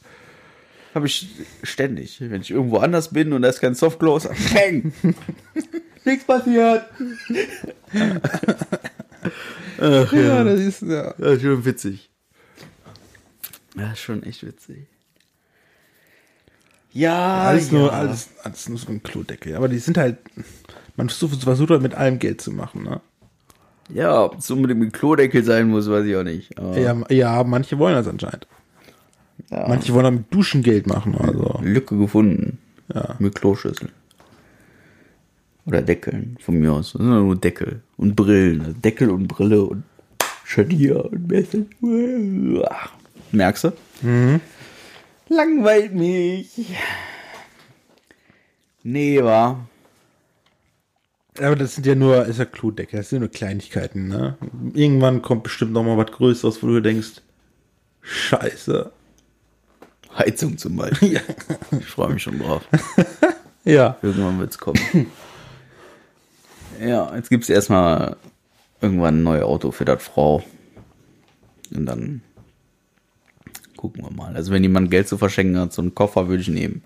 [0.97, 1.29] Habe ich
[1.63, 2.23] ständig.
[2.23, 4.95] Wenn ich irgendwo anders bin und da ist kein Softclose, bang!
[6.07, 6.87] Nichts passiert.
[9.79, 10.43] Ach, ja.
[10.43, 11.13] das ist ja.
[11.19, 12.11] ja ist schon witzig.
[13.77, 14.87] Ja, ist schon echt witzig.
[16.95, 17.79] Ja, alles, ja.
[17.79, 19.55] Nur, alles, alles nur so ein Klodeckel.
[19.55, 20.17] Aber die sind halt,
[20.97, 23.03] man versucht, versucht halt mit allem Geld zu machen, ne?
[23.91, 26.59] Ja, ob es unbedingt mit Klodeckel sein muss, weiß ich auch nicht.
[26.59, 28.47] Ja, ja, manche wollen das anscheinend.
[29.51, 29.69] Ja.
[29.69, 31.61] Manche wollen damit Duschen Geld machen, also.
[31.63, 32.59] Lücke gefunden.
[32.93, 33.17] Ja.
[33.19, 33.91] Mit Kloschüssel.
[35.67, 36.93] Oder Deckeln, von mir aus.
[36.93, 37.83] Das sind nur Deckel.
[37.97, 38.61] Und Brillen.
[38.61, 39.83] Also Deckel und Brille und
[40.45, 41.65] Scharnier und Messer.
[43.33, 43.73] Merkst du?
[45.29, 46.75] Langweilt mich.
[48.85, 49.67] Nee, war.
[51.41, 54.39] Aber das sind ja nur, ist ja Klodeckel, das sind nur Kleinigkeiten, ne?
[54.73, 57.21] Irgendwann kommt bestimmt noch mal was Größeres, wo du denkst,
[58.01, 58.93] Scheiße.
[60.19, 61.15] Heizung zum Beispiel.
[61.15, 61.21] Ja.
[61.79, 62.63] Ich freue mich schon drauf.
[63.69, 63.97] Ja.
[64.01, 64.79] Irgendwann wird's kommen.
[66.81, 68.17] ja, jetzt gibt's erstmal
[68.81, 70.45] irgendwann ein neues Auto für das Frau.
[71.75, 72.23] Und dann
[73.77, 74.37] gucken wir mal.
[74.37, 76.85] Also wenn jemand Geld zu verschenken hat, so einen Koffer würde ich nehmen.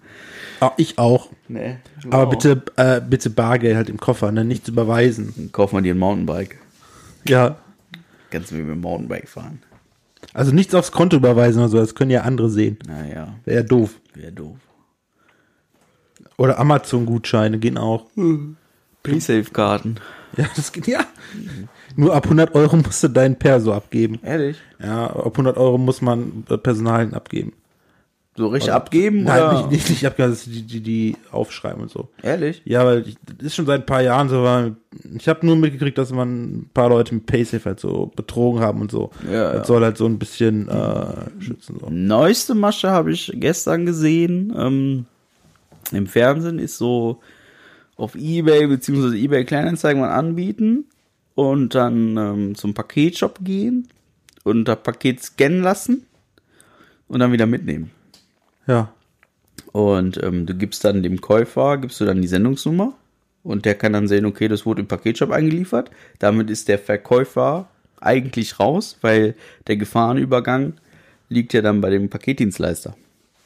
[0.60, 1.28] Ah, ich auch.
[1.48, 1.76] Nee.
[2.10, 4.44] Aber bitte, äh, bitte Bargeld halt im Koffer, ne?
[4.44, 5.32] Nichts überweisen.
[5.36, 6.58] Dann kaufen wir dir ein Mountainbike.
[7.26, 7.56] Ja.
[8.30, 9.62] Kannst du mit dem Mountainbike fahren.
[10.32, 12.78] Also nichts aufs Konto überweisen oder so, das können ja andere sehen.
[12.86, 14.00] Naja, Wäre ja doof.
[14.14, 14.56] wäre doof.
[16.36, 18.06] Oder Amazon-Gutscheine gehen auch.
[19.02, 19.96] Pre-Safe-Karten.
[20.36, 21.00] Ja, das geht, ja.
[21.96, 24.20] Nur ab 100 Euro musst du deinen Perso abgeben.
[24.22, 24.56] Ehrlich?
[24.78, 27.52] Ja, ab 100 Euro muss man Personalien abgeben.
[28.40, 29.24] So richtig abgeben?
[29.24, 29.52] Nein, oder?
[29.58, 32.08] nicht, nicht, nicht abgeben, das ist die, die, die aufschreiben und so.
[32.22, 32.62] Ehrlich?
[32.64, 34.76] Ja, weil ich, das ist schon seit ein paar Jahren so, weil
[35.14, 38.80] ich habe nur mitgekriegt, dass man ein paar Leute mit Paysafe halt so betrogen haben
[38.80, 39.10] und so.
[39.30, 39.64] Ja, das ja.
[39.66, 41.76] soll halt so ein bisschen äh, schützen.
[41.80, 41.88] So.
[41.90, 44.54] Neueste Masche habe ich gestern gesehen.
[44.56, 45.04] Ähm,
[45.92, 47.20] Im Fernsehen ist so
[47.96, 49.18] auf Ebay bzw.
[49.18, 50.86] Ebay Kleinanzeigen mal anbieten
[51.34, 53.88] und dann ähm, zum Paketshop gehen
[54.44, 56.06] und das Paket scannen lassen
[57.06, 57.90] und dann wieder mitnehmen.
[58.70, 58.92] Ja.
[59.72, 62.94] Und ähm, du gibst dann dem Käufer, gibst du dann die Sendungsnummer
[63.42, 65.90] und der kann dann sehen, okay, das wurde im Paketshop eingeliefert.
[66.20, 67.68] Damit ist der Verkäufer
[68.00, 69.34] eigentlich raus, weil
[69.66, 70.74] der Gefahrenübergang
[71.28, 72.94] liegt ja dann bei dem Paketdienstleister.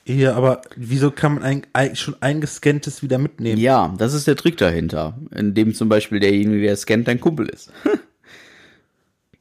[0.07, 3.59] Ja, aber wieso kann man ein, ein, schon eingescanntes wieder mitnehmen?
[3.59, 7.49] Ja, das ist der Trick dahinter, in dem zum Beispiel derjenige, der scannt, dein Kumpel
[7.49, 7.73] ist.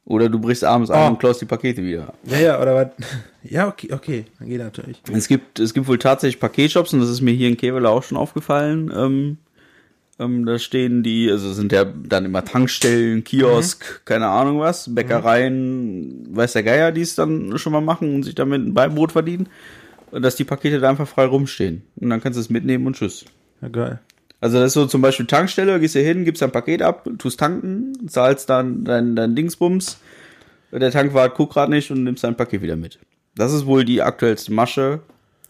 [0.06, 1.06] Oder du brichst abends Oh.
[1.06, 2.12] und klaust die Pakete wieder.
[2.24, 2.88] Ja, ja, oder was?
[3.46, 5.02] Ja, okay, okay, dann geht natürlich.
[5.12, 8.02] Es gibt, es gibt wohl tatsächlich Paketshops und das ist mir hier in Kevela auch
[8.02, 8.90] schon aufgefallen.
[8.96, 9.36] Ähm,
[10.18, 16.26] ähm, da stehen die, also sind ja dann immer Tankstellen, Kiosk, keine Ahnung was, Bäckereien,
[16.30, 19.48] weiß der Geier, die es dann schon mal machen und sich damit ein Beibrot verdienen.
[20.10, 21.82] Dass die Pakete da einfach frei rumstehen.
[21.96, 23.24] Und dann kannst du es mitnehmen und tschüss.
[23.60, 24.00] Ja, geil.
[24.44, 27.40] Also das ist so zum Beispiel Tankstelle, gehst du hin, gibst ein Paket ab, tust
[27.40, 29.96] tanken, zahlst dann dein, dein Dingsbums,
[30.70, 32.98] der Tankwart guckt gerade nicht und nimmst dein Paket wieder mit.
[33.34, 35.00] Das ist wohl die aktuellste Masche,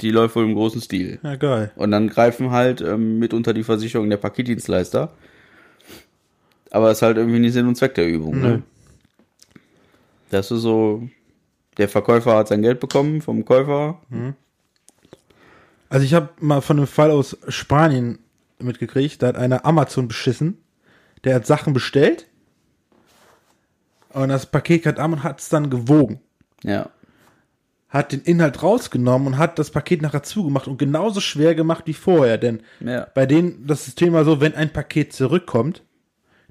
[0.01, 1.18] die läuft wohl im großen Stil.
[1.24, 1.72] Ja, geil.
[1.74, 5.11] Und dann greifen halt ähm, mitunter die Versicherung der Paketdienstleister.
[6.70, 8.40] Aber es ist halt irgendwie nicht Sinn und Zweck der Übung.
[8.40, 8.62] Ne?
[10.30, 11.09] Das ist so,
[11.78, 14.01] der Verkäufer hat sein Geld bekommen vom Käufer.
[15.88, 18.20] Also ich habe mal von einem Fall aus Spanien
[18.59, 20.59] mitgekriegt, da hat einer Amazon beschissen,
[21.24, 22.26] der hat Sachen bestellt
[24.11, 26.20] und das Paket hat und hat es dann gewogen.
[26.62, 26.88] Ja.
[27.88, 31.94] Hat den Inhalt rausgenommen und hat das Paket nachher zugemacht und genauso schwer gemacht wie
[31.94, 32.38] vorher.
[32.38, 33.07] Denn Ja.
[33.14, 35.82] bei denen, das System war so, wenn ein Paket zurückkommt,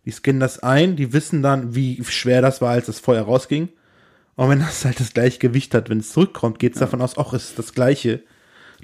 [0.05, 3.69] die scannen das ein, die wissen dann, wie schwer das war, als es vorher rausging.
[4.35, 7.17] Und wenn das halt das gleiche Gewicht hat, wenn es zurückkommt, geht es davon aus,
[7.17, 8.23] es ist das gleiche.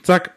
[0.04, 0.32] Zack.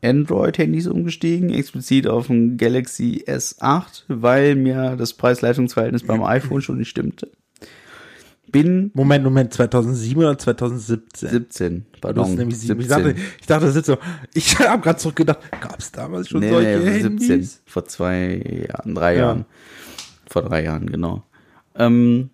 [0.03, 6.89] Android-Handys umgestiegen, explizit auf ein Galaxy S8, weil mir das Preis-Leistungs-Verhältnis beim iPhone schon nicht
[6.89, 7.31] stimmte.
[8.51, 11.29] Bin Moment, Moment, 2007 oder 2017?
[11.29, 12.81] 17, Du pardon, nämlich sieben.
[12.81, 13.97] Ich dachte, ich dachte, das ist so.
[14.35, 17.27] Ich habe gerade zurückgedacht, gab es damals schon Nee, solche nee, Handys?
[17.29, 17.49] 17.
[17.67, 19.21] Vor zwei Jahren, drei Ja.
[19.21, 19.45] Jahren.
[20.27, 21.23] Vor drei Jahren, genau.
[21.77, 22.31] Ähm,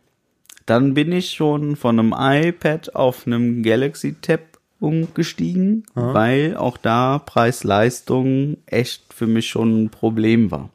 [0.65, 4.41] dann bin ich schon von einem iPad auf einem Galaxy Tab
[4.81, 10.71] umgestiegen, weil auch da Preis-Leistung echt für mich schon ein Problem war.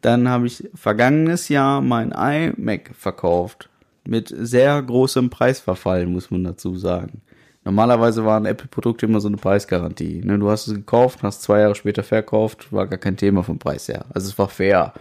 [0.00, 3.68] Dann habe ich vergangenes Jahr mein iMac verkauft.
[4.06, 7.20] Mit sehr großem Preisverfall, muss man dazu sagen.
[7.64, 10.22] Normalerweise waren Apple-Produkte immer so eine Preisgarantie.
[10.24, 13.58] Ne, du hast es gekauft, hast zwei Jahre später verkauft, war gar kein Thema vom
[13.58, 14.06] Preis her.
[14.14, 14.94] Also es war fair.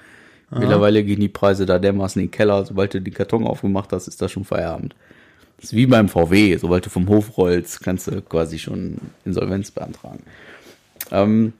[0.52, 2.66] Mittlerweile gehen die Preise da dermaßen in den Keller.
[2.66, 4.96] Sobald du den Karton aufgemacht hast, ist das schon Feierabend.
[5.60, 6.56] Das ist wie beim VW.
[6.56, 10.24] Sobald du vom Hof rollst, kannst du quasi schon Insolvenz beantragen.
[11.12, 11.52] Ähm,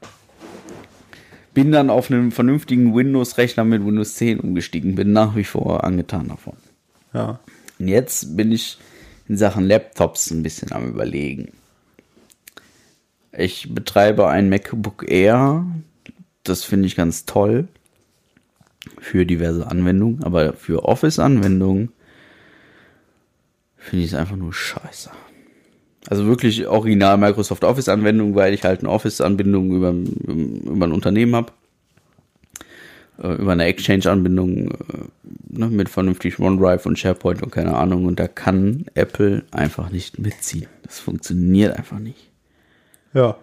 [1.52, 4.94] bin dann auf einen vernünftigen Windows-Rechner mit Windows 10 umgestiegen.
[4.94, 6.54] Bin nach wie vor angetan davon.
[7.12, 7.40] Ja.
[7.78, 8.78] Und jetzt bin ich
[9.28, 11.52] in Sachen Laptops ein bisschen am überlegen.
[13.36, 15.66] Ich betreibe ein MacBook Air.
[16.42, 17.68] Das finde ich ganz toll.
[18.98, 20.24] Für diverse Anwendungen.
[20.24, 21.92] Aber für Office-Anwendungen
[23.90, 25.10] finde ich es einfach nur scheiße.
[26.08, 31.52] Also wirklich original Microsoft Office-Anwendung, weil ich halt eine Office-Anbindung über, über ein Unternehmen habe
[33.22, 34.74] äh, über eine Exchange-Anbindung äh,
[35.48, 38.06] ne, mit vernünftig OneDrive und SharePoint und keine Ahnung.
[38.06, 40.68] Und da kann Apple einfach nicht mitziehen.
[40.84, 42.30] Das funktioniert einfach nicht.
[43.12, 43.36] Ja.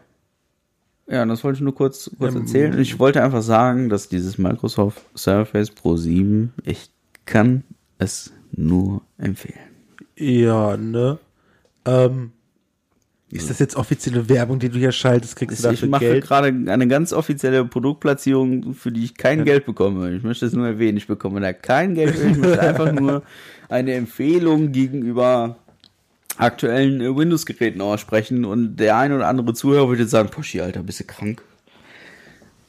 [1.10, 2.74] Ja, und das wollte ich nur kurz, kurz erzählen.
[2.74, 6.89] Und ich wollte einfach sagen, dass dieses Microsoft Surface Pro 7, ich
[7.26, 7.64] kann
[7.98, 9.77] es nur empfehlen.
[10.18, 11.20] Ja, ne?
[11.86, 12.32] Ähm,
[13.30, 15.36] ist das jetzt offizielle Werbung, die du hier schaltest?
[15.36, 16.24] Kriegst du Ich dafür mache Geld?
[16.24, 20.15] gerade eine ganz offizielle Produktplatzierung, für die ich kein Geld bekomme.
[20.15, 20.97] Ich möchte es nur erwähnen.
[20.97, 22.15] Ich bekomme da kein Geld.
[22.15, 22.28] für.
[22.28, 23.24] Ich möchte einfach nur
[23.68, 25.57] eine Empfehlung gegenüber
[26.38, 28.45] aktuellen äh, Windows-Geräten aussprechen.
[28.45, 31.41] Und der ein oder andere Zuhörer würde jetzt sagen, Poschi, Alter, bist du krank?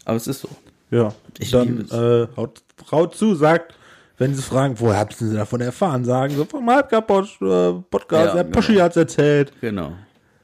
[0.05, 0.49] Aber es ist so.
[0.90, 1.14] Ja.
[1.38, 3.78] Ich dann äh, haut, haut zu, sagt,
[4.19, 8.35] wenn sie fragen, woher habt ihr davon erfahren, sagen so vom Halbkapott äh, Podcast, Ja,
[8.35, 8.55] der genau.
[8.55, 9.53] Poschi hat's erzählt.
[9.61, 9.93] Genau.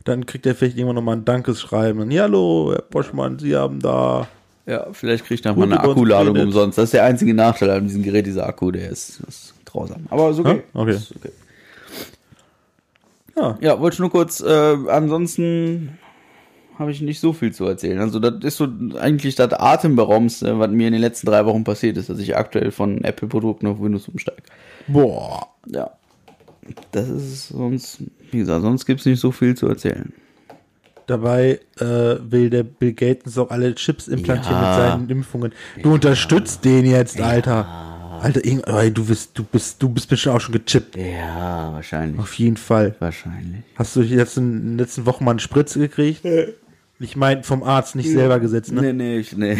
[0.04, 2.00] Dann kriegt er vielleicht irgendwann nochmal ein Dankeschreiben.
[2.00, 4.28] Und, ja, hallo, Herr Poschmann, Sie haben da.
[4.66, 6.78] Ja, vielleicht kriege ich noch mal Gut eine Akkuladung umsonst.
[6.78, 10.06] Das ist der einzige Nachteil an diesem Gerät, dieser Akku, der ist, ist grausam.
[10.08, 10.62] Aber ist okay.
[10.72, 10.80] Ja?
[10.80, 10.92] Okay.
[10.92, 11.30] Ist okay.
[13.36, 13.58] Ja.
[13.60, 15.98] Ja, wollte ich nur kurz, äh, ansonsten
[16.78, 17.98] habe ich nicht so viel zu erzählen.
[18.00, 18.66] Also das ist so
[18.98, 22.70] eigentlich das Atemberaubendste, was mir in den letzten drei Wochen passiert ist, dass ich aktuell
[22.70, 24.42] von Apple-Produkten auf Windows umsteige.
[24.88, 25.48] Boah.
[25.66, 25.90] Ja.
[26.92, 27.98] Das ist sonst,
[28.30, 30.12] wie gesagt, sonst gibt's nicht so viel zu erzählen.
[31.06, 31.84] Dabei äh,
[32.30, 34.68] will der Bill Gates auch alle Chips implantieren Ja.
[34.70, 34.76] mit
[35.08, 35.52] seinen Impfungen.
[35.82, 37.66] Du unterstützt den jetzt, Alter.
[38.22, 40.96] Alter, irgend- ey, du bist, du bist, du bist bestimmt auch schon gechippt.
[40.96, 42.18] Ja, wahrscheinlich.
[42.18, 42.94] Auf jeden Fall.
[43.00, 43.60] Wahrscheinlich.
[43.76, 46.22] Hast du jetzt in den letzten Wochen mal eine Spritze gekriegt?
[47.04, 48.80] Ich meine, vom Arzt nicht selber gesetzt, ne?
[48.80, 49.58] Nee, nee, ich, nee.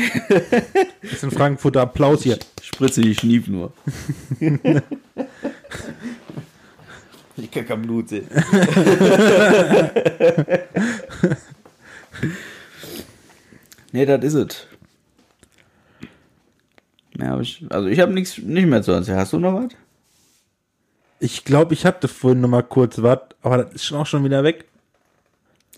[1.02, 2.38] Das ist ein Frankfurter Applaus hier.
[2.62, 3.70] Spritze, ich schnief nur.
[7.36, 8.26] ich kann kein Blut sehen.
[13.92, 14.66] nee, das ist es.
[17.18, 19.18] Ja, ich, also ich habe nichts nicht mehr zu erzählen.
[19.18, 19.68] Hast du noch was?
[21.20, 24.24] Ich glaube, ich hatte vorhin noch mal kurz was, aber das ist schon auch schon
[24.24, 24.64] wieder weg.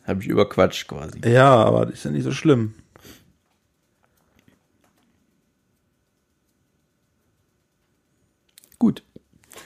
[0.07, 1.21] Habe ich überquatscht quasi.
[1.25, 2.75] Ja, aber das ist ja nicht so schlimm.
[8.79, 9.03] Gut.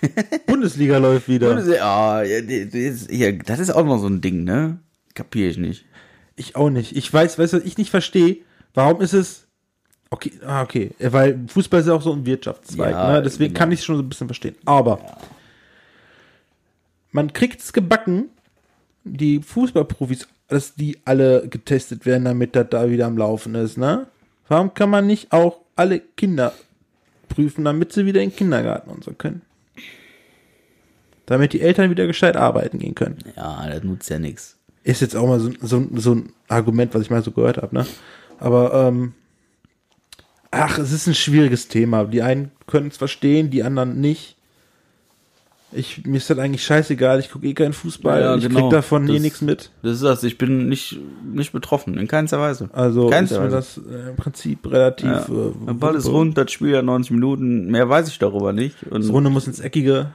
[0.47, 1.59] Bundesliga läuft wieder.
[1.75, 4.79] Ja, die ist- ja, das ist auch noch so ein Ding, ne?
[5.15, 5.85] Kapier ich nicht.
[6.37, 6.97] Ich auch nicht.
[6.97, 8.39] Ich weiß, weißt du, was ich nicht verstehe?
[8.73, 9.47] Warum ist es.
[10.11, 10.93] Okay, ah, okay.
[10.99, 13.23] Weil Fußball ist ja auch so ein Wirtschaftszweig, Ja, ne?
[13.23, 13.59] Deswegen genau.
[13.59, 14.57] kann ich es schon so ein bisschen verstehen.
[14.65, 15.01] Aber
[17.13, 18.29] man kriegt es gebacken,
[19.05, 24.07] die Fußballprofis, dass die alle getestet werden, damit das da wieder am Laufen ist, ne?
[24.49, 26.53] Warum kann man nicht auch alle Kinder
[27.29, 29.43] prüfen, damit sie wieder in den Kindergarten und so können?
[31.27, 33.19] Damit die Eltern wieder gescheit arbeiten gehen können.
[33.37, 34.57] Ja, das nutzt ja nichts.
[34.83, 37.75] Ist jetzt auch mal so, so, so ein Argument, was ich mal so gehört habe,
[37.75, 37.87] ne?
[38.41, 39.13] Aber, ähm,
[40.51, 42.05] ach, es ist ein schwieriges Thema.
[42.05, 44.37] Die einen können es verstehen, die anderen nicht.
[45.73, 48.63] Ich, mir ist das eigentlich scheißegal, ich gucke eh keinen Fußball, Ja, ich genau.
[48.63, 49.71] krieg davon eh Das- nichts mit.
[49.83, 52.69] Das ist das, ich bin nicht, nicht betroffen, in keinster Weise.
[52.73, 53.57] Also ist Keinster mir Weise.
[53.57, 55.07] das äh, im Prinzip relativ.
[55.09, 55.23] Ja.
[55.27, 58.83] Äh, Der Ball ist rund, das Spiel hat 90 Minuten, mehr weiß ich darüber nicht.
[58.91, 60.13] Und, Das Runde muss ins Eckige.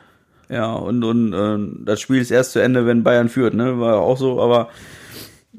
[0.49, 3.79] Ja, und, und äh, das Spiel ist erst zu Ende, wenn Bayern führt, ne?
[3.79, 4.69] War auch so, aber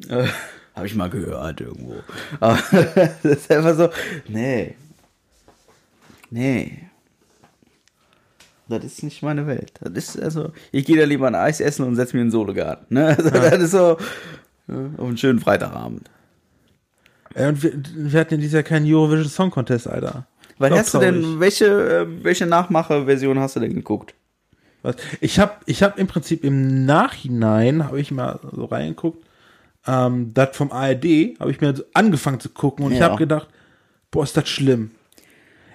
[0.08, 0.26] äh,
[0.74, 1.94] Habe ich mal gehört irgendwo.
[2.40, 2.58] Aber
[3.22, 3.88] das ist einfach so,
[4.28, 4.74] nee.
[6.30, 6.85] Nee.
[8.68, 9.72] Das ist nicht meine Welt.
[9.80, 12.32] Das ist also, ich gehe da lieber ein Eis essen und setze mir in den
[12.32, 12.86] Sologarten.
[12.94, 13.16] Ne?
[13.16, 13.96] Also, Das ist so
[14.68, 16.10] ja, auf einen schönen Freitagabend.
[17.34, 20.26] Äh, und wir, wir hatten ja dieses Jahr keinen Eurovision Song Contest, Alter.
[20.58, 21.14] Doch hast du traurig.
[21.22, 24.14] denn, welche, äh, welche Nachmache-Version hast du denn geguckt?
[24.82, 24.96] Was?
[25.20, 29.24] Ich habe ich hab im Prinzip im Nachhinein, habe ich mal so reingeguckt,
[29.86, 33.06] ähm, das vom ARD, habe ich mir so angefangen zu gucken und ich Ja.
[33.10, 33.48] habe gedacht,
[34.10, 34.90] boah, ist das schlimm.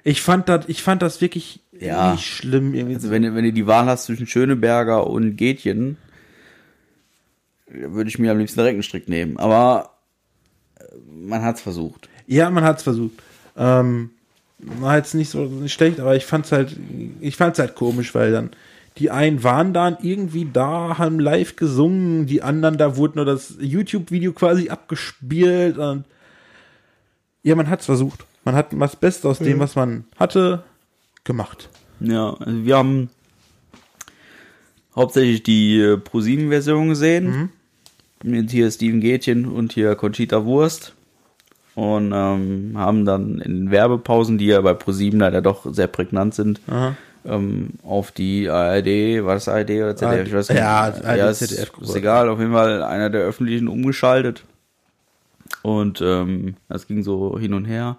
[0.03, 2.17] Ich fand das, ich fand das wirklich Ja.
[2.17, 2.95] schlimm irgendwie.
[2.95, 5.97] Also wenn, du- wenn du die Wahl hast zwischen Schöneberger und Gätchen,
[7.67, 9.38] würde ich mir am liebsten direkt einen Strick nehmen.
[9.38, 9.91] Aber
[10.79, 12.09] äh, man hat's versucht.
[12.27, 13.13] Ja, man hat's versucht.
[13.57, 14.11] Ähm,
[14.59, 16.75] war jetzt nicht so nicht schlecht, aber ich fand's halt,
[17.19, 18.51] ich fand's halt komisch, weil dann
[18.97, 23.55] die einen waren dann irgendwie da, haben live gesungen, die anderen, da wurde nur das
[23.59, 26.03] YouTube-Video quasi abgespielt und
[27.41, 28.25] ja, man hat's versucht.
[28.43, 30.63] Man hat das Beste aus dem, was man hatte,
[31.24, 31.69] gemacht.
[31.99, 33.09] Ja, also wir haben
[34.95, 37.49] hauptsächlich die äh, ProSieben-Version gesehen.
[38.24, 40.93] Mit hier Steven Gätchen und hier Conchita Wurst.
[41.74, 46.59] Und ähm, haben dann in Werbepausen, die ja bei ProSieben leider doch sehr prägnant sind,
[47.26, 50.28] ähm, auf die ARD, war das ARD oder ZDF?
[50.28, 50.57] Ich weiß nicht.
[50.57, 51.72] Ja, ARD, ja ist, ZDF.
[51.80, 54.43] ist egal, auf jeden Fall einer der öffentlichen umgeschaltet.
[55.61, 57.97] Und ähm, das ging so hin und her.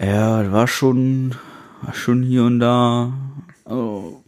[0.00, 1.34] Ja, war schon,
[1.92, 3.12] schon hier und da.
[3.64, 4.22] Also,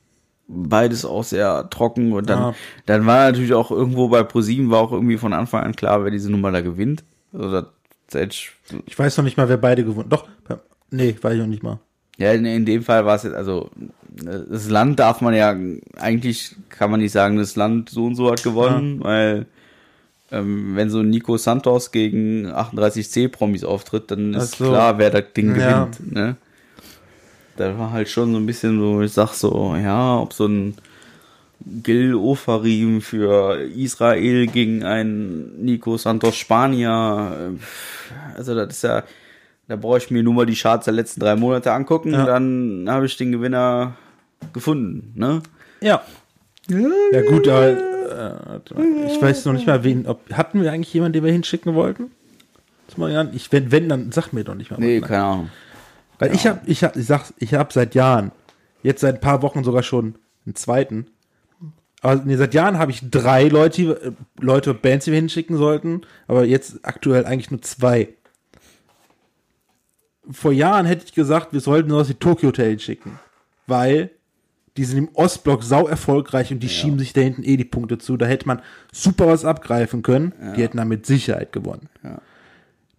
[0.48, 2.12] beides auch sehr trocken.
[2.12, 2.55] Und dann, Ja.
[2.86, 6.11] dann war natürlich auch irgendwo bei ProSieben war auch irgendwie von Anfang an klar, wer
[6.11, 7.05] diese Nummer da gewinnt.
[7.32, 7.62] Also
[8.14, 10.11] ich weiß noch nicht mal, wer beide gewonnen.
[10.11, 10.26] Doch,
[10.90, 11.78] nee, weiß ich noch nicht mal.
[12.18, 13.70] Ja, in, in dem Fall war es jetzt, also
[14.11, 15.57] das Land darf man ja,
[15.98, 19.46] eigentlich kann man nicht sagen, das Land so und so hat gewonnen, weil
[20.30, 24.66] ähm, wenn so Nico Santos gegen 38C-Promis auftritt, dann ist so.
[24.68, 25.84] klar, wer das Ding Ja.
[25.86, 26.12] gewinnt.
[26.12, 26.36] Ne?
[27.57, 30.74] Da war halt schon so ein bisschen so, ich sag so, ja, ob so ein
[31.82, 39.05] Gil Ofarim für Israel gegen einen Nico Santos Spanier, äh, also das ist ja,
[39.68, 42.24] da brauche ich mir nur mal die Charts der letzten drei Monate angucken, Ja.
[42.26, 43.94] dann habe ich den Gewinner
[44.53, 45.42] gefunden, ne?
[45.80, 46.03] Ja.
[46.68, 51.14] Ja gut, aber äh, ich weiß noch nicht mal, wen, ob, hatten wir eigentlich jemanden,
[51.14, 52.11] den wir hinschicken wollten?
[53.32, 54.78] Ich, wenn, wenn, dann sag mir doch nicht mal.
[54.78, 55.09] Nee, was.
[55.09, 55.50] keine Ahnung.
[56.23, 58.31] Weil ich habe, ich hab, ich sag's, ich habe seit Jahren,
[58.85, 60.14] jetzt seit ein paar Wochen sogar schon
[60.47, 61.07] einen zweiten.
[62.01, 66.03] Aber nee, seit Jahren habe ich drei Leute, äh, Leute, Bands, die wir hinschicken sollten,
[66.29, 68.11] aber jetzt aktuell eigentlich nur zwei.
[70.31, 73.18] Vor Jahren hätte ich gesagt, wir sollten nur die Tokyo Hotel schicken,
[73.66, 74.11] weil
[74.77, 77.99] die sind im Ostblock sau erfolgreich und die schieben sich da hinten eh die Punkte
[77.99, 78.16] zu.
[78.16, 78.62] Da hätte man
[78.93, 80.35] super was abgreifen können.
[80.57, 81.89] Die hätten dann mit Sicherheit gewonnen.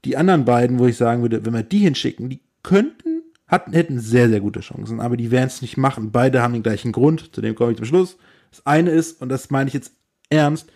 [0.04, 4.00] Die anderen beiden, wo ich sagen würde, wenn wir die hinschicken, die könnten, hatten, hätten
[4.00, 6.12] sehr, sehr gute Chancen, aber die werden es nicht machen.
[6.12, 8.18] Beide haben den gleichen Grund, zu dem komme ich zum Schluss.
[8.52, 9.94] Das eine ist, und das meine ich jetzt
[10.30, 10.68] ernst,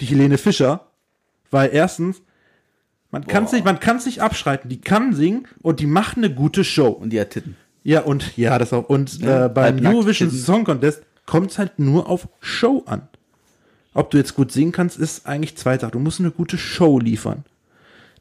[0.00, 0.88] die Helene Fischer,
[1.50, 2.22] weil erstens,
[3.10, 6.64] man kann es nicht, man kann abschreiten, die kann singen und die macht eine gute
[6.64, 6.88] Show.
[6.88, 7.56] Und die hat Titten.
[7.84, 8.88] Ja, und ja, das auch.
[8.88, 10.30] Und Ja, äh, beim Eurovision.
[10.30, 13.02] Song Contest kommt es halt nur auf Show an.
[13.92, 15.92] Ob du jetzt gut singen kannst, ist eigentlich zwei Sachen.
[15.92, 17.44] Du musst eine gute Show liefern.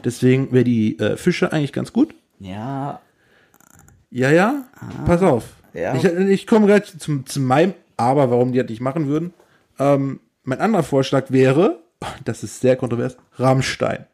[0.03, 2.13] Deswegen wäre die äh, Fische eigentlich ganz gut.
[2.39, 3.01] Ja,
[4.13, 4.65] Ja, ja,
[5.07, 5.43] pass auf.
[5.73, 5.95] Ja.
[5.95, 9.33] Ich, ich komme gleich zum, zu meinem Aber, warum die das nicht machen würden.
[9.79, 11.79] Ähm, mein anderer Vorschlag wäre,
[12.23, 14.05] das ist sehr kontrovers, Rammstein.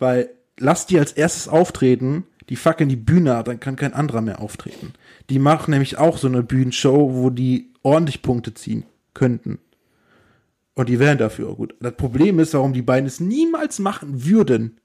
[0.00, 4.40] Weil lass die als erstes auftreten, die fackeln die Bühne dann kann kein anderer mehr
[4.40, 4.94] auftreten.
[5.30, 8.84] Die machen nämlich auch so eine Bühnenshow, wo die ordentlich Punkte ziehen
[9.14, 9.60] könnten.
[10.74, 11.76] Und die wären dafür auch gut.
[11.80, 14.80] Das Problem ist, warum die beiden es niemals machen würden,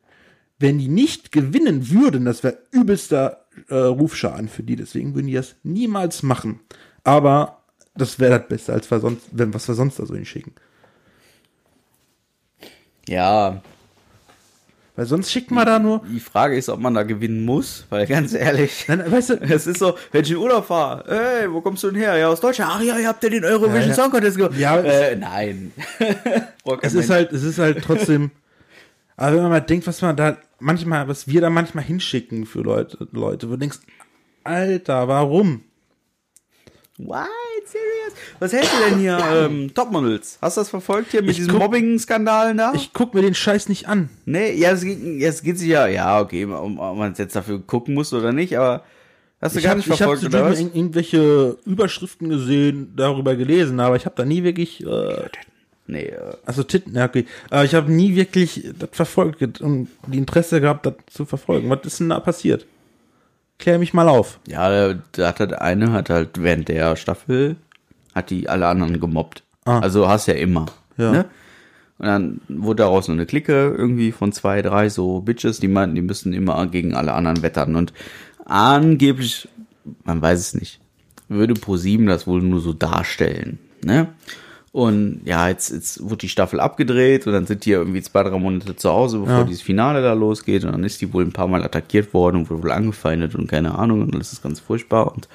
[0.60, 4.76] wenn die nicht gewinnen würden, das wäre übelster äh, Rufschaden für die.
[4.76, 6.60] Deswegen würden die das niemals machen.
[7.04, 7.64] Aber
[7.96, 10.54] das wäre das Beste, als wir sonst, wenn was wir sonst da so hinschicken.
[13.08, 13.62] ja.
[14.96, 16.04] Weil sonst schickt man da nur.
[16.08, 19.66] Die Frage ist, ob man da gewinnen muss, weil ganz ehrlich, Nein, weißt du, es
[19.66, 22.16] ist so, wenn ich in Urlaub fahre, hey, wo kommst du denn her?
[22.16, 22.72] Ja, aus Deutschland.
[22.76, 23.96] Ach ja, ihr habt ja den Eurovision Ja.
[23.96, 24.60] Song Contest gewonnen.
[24.60, 25.72] Ja, äh, nein.
[26.82, 28.30] Es ist halt, es ist halt trotzdem.
[29.18, 32.62] aber wenn man mal denkt, was man da manchmal, was wir da manchmal hinschicken für
[32.62, 33.80] Leute, Leute, wo du denkst,
[34.44, 35.64] Alter, warum?
[36.98, 37.28] What?
[37.66, 38.14] Serious?
[38.40, 40.38] Was hältst du denn hier, ähm, Topmodels?
[40.42, 42.74] Hast du das verfolgt hier mit Ich diesen Mobbing-Skandalen da?
[42.76, 44.10] Ich guck mir den Scheiß nicht an.
[44.26, 47.36] nee, ja, es geht, es geht sich ja, ja, okay, ob, ob man es jetzt
[47.36, 48.84] dafür gucken muss oder nicht, aber
[49.42, 50.60] hast du Ich gar habe nicht hab verfolgt, zu oder drüben was?
[50.60, 54.86] ir- irgendwelche Überschriften gesehen, darüber gelesen, aber ich habe da nie wirklich.
[54.86, 55.30] Äh,
[55.88, 57.26] Nee, äh, Also Titten, ja, okay.
[57.50, 61.70] Aber ich habe nie wirklich das verfolgt und die Interesse gehabt, das zu verfolgen.
[61.70, 62.66] Was ist denn da passiert?
[63.60, 64.40] Klär mich mal auf.
[64.48, 67.56] ja, da- hat halt eine, hat halt während der Staffel,
[68.16, 69.44] hat die alle anderen gemobbt.
[69.66, 69.80] Ah.
[69.80, 70.66] Also hast ja immer.
[70.98, 71.12] Ja.
[71.12, 71.26] Ne?
[72.00, 75.96] Und dann wurde daraus so eine Clique irgendwie von zwei, drei so Bitches, die meinten,
[75.96, 77.76] die müssten immer gegen alle anderen wettern.
[77.76, 77.94] Und
[78.46, 79.48] angeblich,
[80.04, 80.80] man weiß es nicht,
[81.30, 83.60] würde ProSieben das wohl nur so darstellen.
[83.84, 84.08] Ne?
[84.74, 88.24] Und ja, jetzt, jetzt wurde die Staffel abgedreht und dann sind die ja irgendwie zwei,
[88.24, 89.44] drei Monate zu Hause, bevor Ja.
[89.44, 90.66] dieses Finale da losgeht.
[90.66, 93.46] Und dann ist die wohl ein paar Mal attackiert worden und wurde wohl angefeindet und
[93.48, 94.02] keine Ahnung.
[94.02, 95.14] Und das ist ganz furchtbar.
[95.14, 95.28] Und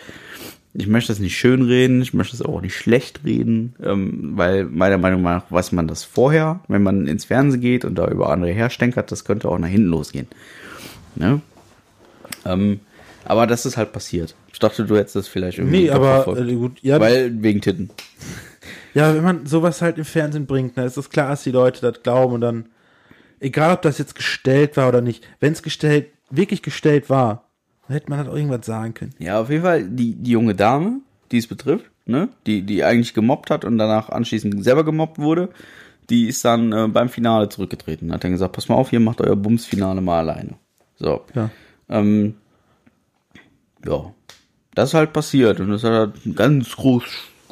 [0.74, 4.64] ich möchte das nicht schön reden, ich möchte das auch nicht schlecht reden, ähm, weil
[4.64, 8.30] meiner Meinung nach weiß man das vorher, wenn man ins Fernsehen geht und da über
[8.30, 10.26] andere herstenkert, das könnte auch nach hinten losgehen.
[11.14, 11.40] Ne?
[12.44, 12.80] Ähm,
[13.24, 14.34] aber das ist halt passiert.
[14.52, 17.90] Ich dachte, du hättest das vielleicht irgendwie Nee, aber äh, gut, ja, weil wegen Titten.
[18.98, 21.80] Ja, wenn man sowas halt im Fernsehen bringt, dann ist es klar, dass die Leute
[21.80, 22.68] das glauben und dann,
[23.38, 27.44] egal ob das jetzt gestellt war oder nicht, wenn es gestellt, wirklich gestellt war,
[27.86, 29.14] dann hätte man halt auch irgendwas sagen können.
[29.20, 33.14] Ja, auf jeden Fall die, die junge Dame, die es betrifft, ne, die, die eigentlich
[33.14, 35.50] gemobbt hat und danach anschließend selber gemobbt wurde,
[36.10, 38.12] die ist dann äh, beim Finale zurückgetreten.
[38.12, 40.54] Hat dann gesagt, pass mal auf, ihr macht euer Bums-Finale mal alleine.
[40.96, 41.24] So.
[41.36, 41.50] Ja.
[41.88, 42.34] Ähm,
[43.86, 44.12] ja.
[44.74, 47.04] Das ist halt passiert und das hat halt ganz groß,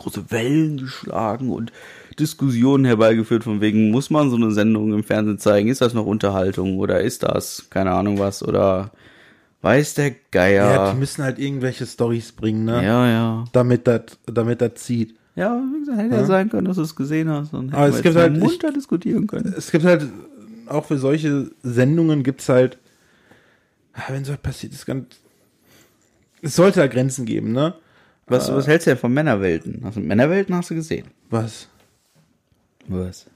[0.07, 1.73] große Wellen geschlagen und
[2.19, 5.69] Diskussionen herbeigeführt von wegen, muss man so eine Sendung im Fernsehen zeigen?
[5.69, 8.93] Ist das noch Unterhaltung oder ist das, keine Ahnung was, oder
[9.63, 10.71] weiß der Geier?
[10.71, 12.85] Ja, die müssen halt irgendwelche Stories bringen, ne?
[12.85, 13.45] Ja, ja.
[13.53, 15.15] Damit das, damit das zieht.
[15.35, 17.53] Ja, wie gesagt, hätte ja sein können, dass du es gesehen hast.
[17.53, 19.53] Und Aber es gibt halt- munter diskutieren können.
[19.57, 20.07] Es gibt halt,
[20.69, 22.79] auch für solche Sendungen gibt's halt,
[23.93, 25.07] ah, wenn so passiert ist, ganz,
[26.41, 27.75] es sollte da Grenzen geben, ne?
[28.27, 29.83] Was, was hältst du denn von Männerwelten?
[29.85, 31.07] Hast du, Männerwelten hast du gesehen?
[31.31, 31.69] Was?
[32.89, 33.27] Was?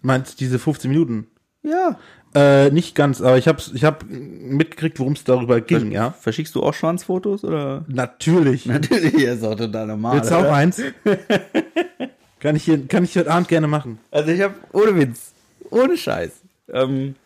[0.00, 1.26] Meinst du diese 15 Minuten?
[1.62, 1.98] Ja.
[2.32, 6.12] Äh, nicht ganz, aber ich hab's, ich hab mitgekriegt, worum es darüber ging, ja.
[6.12, 7.84] Verschickst du auch Schwanzfotos oder?
[7.88, 8.66] Natürlich.
[8.66, 10.16] Natürlich, ist auch total normal.
[10.16, 10.80] Willst du auch eins?
[12.40, 13.98] kann ich hier, kann ich heute Abend gerne machen.
[14.12, 15.32] Also ich habe ohne Witz,
[15.70, 16.30] ohne Scheiß.
[16.72, 17.16] Ähm,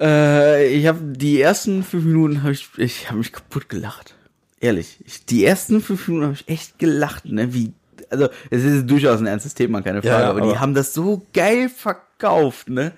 [0.00, 4.14] äh, ich habe die ersten fünf Minuten habe ich, ich habe mich kaputt gelacht.
[4.62, 7.52] Ehrlich, ich, die ersten fünf Minuten habe ich echt gelacht, ne?
[7.52, 7.72] Wie,
[8.10, 10.94] also es ist durchaus ein ernstes Thema, keine Frage, Ja, aber, die aber- haben das
[10.94, 12.92] so geil verkauft, ne?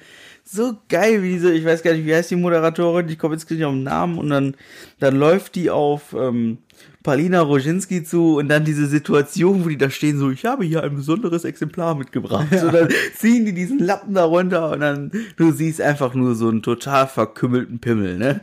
[0.45, 3.51] So geil, wie diese, ich weiß gar nicht, wie heißt die Moderatorin, ich komme jetzt
[3.51, 4.55] nicht auf den Namen und dann,
[5.01, 6.59] dann läuft die auf ähm,
[7.03, 10.83] Palina Roginski zu und dann diese Situation, wo die da stehen, so, ich habe hier
[10.83, 12.49] ein besonderes Exemplar mitgebracht.
[12.53, 16.51] Und dann ziehen die diesen Lappen da runter und dann, du siehst einfach nur so
[16.51, 18.41] einen total verkümmelten Pimmel, ne?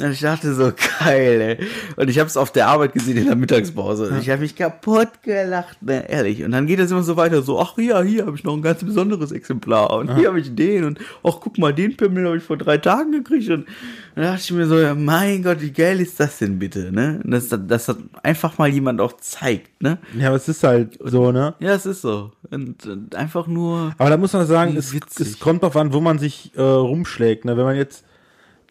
[0.00, 1.66] Und ich dachte so, geil, ey.
[1.96, 4.08] Und ich habe es auf der Arbeit gesehen in der Mittagspause.
[4.08, 6.44] Und ich habe mich kaputt gelacht, ne, ehrlich.
[6.44, 8.62] Und dann geht es immer so weiter, so, ach ja, hier habe ich noch ein
[8.62, 9.90] ganz besonderes Exemplar.
[9.90, 10.84] Und hier habe ich den.
[10.84, 13.50] Und ach, guck mal, den Pimmel habe ich vor drei Tagen gekriegt.
[13.50, 13.66] Und
[14.14, 17.20] dann dachte ich mir so, ja, mein Gott, wie geil ist das denn bitte, ne?
[17.24, 19.98] Und dass, dass das einfach mal jemand auch zeigt, ne?
[20.16, 21.54] Ja, aber es ist halt so, ne?
[21.58, 22.30] Ja, es ist so.
[22.50, 26.00] Und, und einfach nur, Aber da muss man sagen, es, es kommt drauf an, wo
[26.00, 27.44] man sich äh, rumschlägt.
[27.44, 27.56] Ne?
[27.56, 28.04] Wenn man jetzt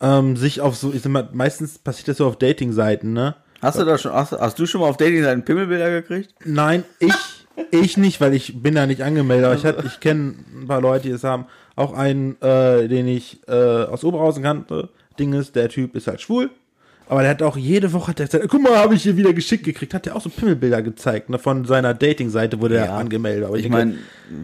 [0.02, 3.36] ähm, sich auf so, ich sag mal, meistens passiert das so auf Dating-Seiten, ne?
[3.62, 6.34] hast du da schon, hast, hast du schon mal auf Dating deinen Pimmelbilder gekriegt?
[6.46, 7.14] Nein, ich,
[7.72, 10.82] ich nicht, weil ich bin da nicht angemeldet, aber ich, hat- ich kenne ein paar
[10.82, 11.46] Leute, die es haben.
[11.76, 14.90] Auch einen, äh, den ich äh, aus Oberhausen kannte.
[15.20, 16.50] Ding ist, der Typ ist halt schwul.
[17.10, 19.32] Aber der hat auch jede Woche hat der gesagt, guck mal, habe ich hier wieder
[19.34, 19.94] geschickt gekriegt.
[19.94, 22.98] Hat der auch so Pimmelbilder gezeigt, ne, von seiner Dating-Seite, der Ja.
[22.98, 23.48] angemeldet war.
[23.50, 23.96] Aber Ich denke, meine,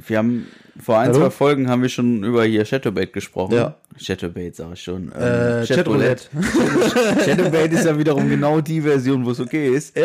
[0.07, 0.47] wir haben
[0.81, 1.19] vor ein, Hallo?
[1.19, 3.53] zwei Folgen haben wir schon über hier Shadowbait gesprochen.
[3.53, 3.75] Ja.
[3.97, 5.11] Shadowbait sag ich schon.
[5.11, 6.23] äh, Chatroulette.
[7.25, 9.95] Shadowbait ist ja wiederum genau die Version, wo es okay ist.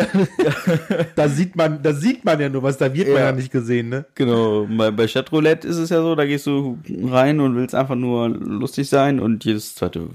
[1.15, 3.25] da sieht man, da sieht man ja nur was, da wird man Ja.
[3.25, 4.05] ja nicht gesehen, ne?
[4.15, 7.95] Genau, bei, bei Chatroulette ist es ja so, da gehst du rein und willst einfach
[7.95, 10.07] nur lustig sein und jedes zweite,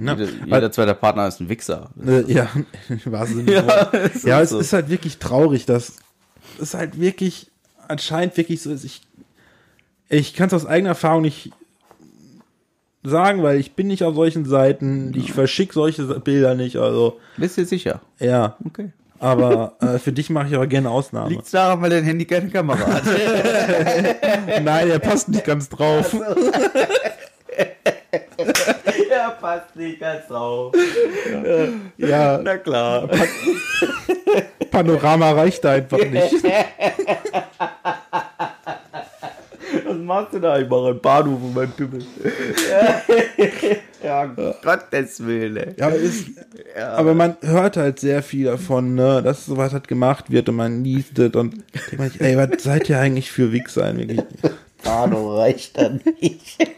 [0.00, 0.14] Ja.
[0.14, 1.90] jeder, jeder zweite Partner ist ein Wichser.
[2.06, 2.48] Äh, ja,
[2.88, 4.58] des Ja, es ist ja, es so.
[4.60, 5.96] ist halt wirklich traurig, dass
[6.60, 7.50] es halt wirklich
[7.88, 8.84] anscheinend wirklich so ist.
[8.84, 9.02] Ich,
[10.10, 11.50] ich kann es aus eigener Erfahrung nicht
[13.02, 15.14] sagen, weil ich bin nicht auf solchen Seiten.
[15.16, 16.76] Ich verschicke solche Bilder nicht.
[16.76, 18.00] Also Bist du sicher?
[18.18, 18.90] ja, Okay.
[19.18, 21.30] aber äh, für dich mache ich aber gerne Ausnahme.
[21.30, 23.04] Liegt's daran, weil dein Handy keine Kamera hat?
[24.62, 26.14] Nein, der passt nicht ganz drauf.
[29.10, 30.74] ja, passt nicht ganz drauf.
[31.96, 33.08] Ja, Na klar.
[34.70, 36.34] Panorama reicht da einfach nicht.
[40.10, 40.58] Was machst du da?
[40.58, 42.00] Ich mache ein Badu von meinem Pimmel.
[44.02, 45.76] ja, Gottes Willen.
[45.78, 46.30] Ja, aber ist,
[46.76, 50.82] Aber man hört halt sehr viel davon, ne, dass sowas halt gemacht wird und man
[50.82, 53.96] liest es und denkt ey, was seid ihr eigentlich für Wichser?
[53.96, 54.20] Wirklich?
[54.82, 56.58] Pano reicht dann nicht.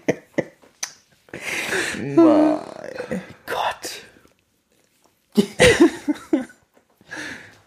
[2.15, 2.59] mein
[3.47, 4.03] Gott.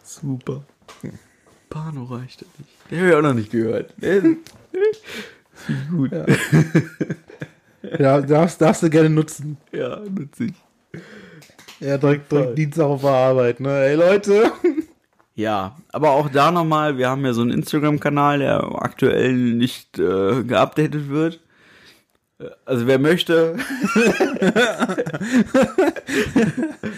[0.03, 0.63] Super.
[1.72, 2.70] Pano reicht dann nicht.
[2.91, 3.91] Den habe ich auch noch nicht gehört.
[5.89, 6.11] Gut.
[6.11, 6.26] Ja,
[7.99, 9.57] Ja, darfst, darfst du gerne nutzen.
[9.72, 10.53] nutze ich.
[11.80, 13.86] Ja, direkt, direkt Dienstag auf der Arbeit, ne?
[13.86, 14.51] Ey, Leute.
[15.38, 20.45] Ja, aber auch da nochmal, wir haben ja so einen Instagram-Kanal, der aktuell nicht äh,
[20.45, 21.41] geupdatet wird.
[22.66, 23.57] Also wer möchte,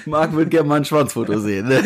[0.06, 1.68] Marc wird gerne mal ein Schwanzfoto sehen.
[1.68, 1.82] Ne?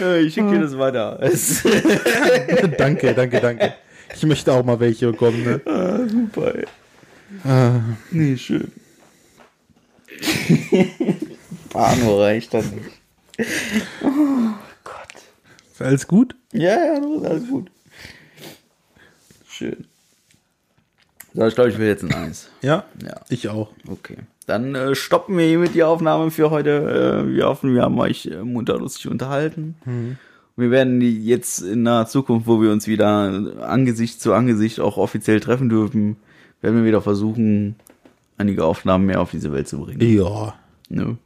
[0.00, 1.18] Ja, ich schicke dir das weiter.
[2.78, 3.74] Danke, danke, danke.
[4.14, 5.60] Ich möchte auch mal welche bekommen, ne?
[5.66, 6.54] ah, super.
[6.54, 6.66] Ey.
[8.10, 8.72] Nee, schön.
[11.70, 12.90] Pano reicht dann nicht.
[15.72, 16.34] Ist alles gut?
[16.52, 17.70] Ja, ja, das ist alles gut.
[19.48, 19.86] Schön.
[21.34, 22.48] So, ich glaube, ich will jetzt ein Eis.
[22.62, 22.84] Ja?
[23.02, 23.20] Ja.
[23.28, 23.70] Ich auch.
[23.86, 24.16] Okay.
[24.48, 27.24] Dann äh, stoppen wir hiermit die Aufnahme für heute.
[27.28, 29.74] Äh, wir hoffen, wir haben euch äh, munter lustig unterhalten.
[30.56, 35.40] Wir werden jetzt in naher Zukunft, wo wir uns wieder Angesicht zu Angesicht auch offiziell
[35.40, 36.16] treffen dürfen,
[36.62, 37.76] werden wir wieder versuchen,
[38.38, 40.00] einige Aufnahmen mehr auf diese Welt zu bringen.
[40.00, 40.54] Ja.
[40.88, 41.18] Ne?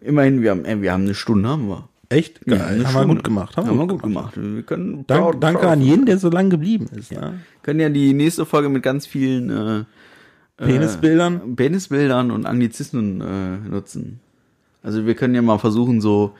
[0.00, 1.88] Immerhin, wir haben, äh, wir haben eine Stunde, haben wir.
[2.08, 2.40] Echt?
[2.46, 2.66] Ja, Geil.
[2.66, 3.14] eine haben wir Stunde.
[3.16, 3.56] gut gemacht.
[3.56, 4.34] Haben, wir gut gemacht.
[4.36, 7.10] Wir können Dank, proud- danke proud an jeden, der so lange geblieben ist.
[7.10, 7.32] Ja.
[7.62, 9.84] können ja die nächste Folge mit ganz vielen äh,
[10.56, 11.52] Penisbildern.
[11.52, 14.20] äh, Penisbildern und Anglizismen äh, nutzen.
[14.82, 16.34] Also wir können ja mal versuchen, so,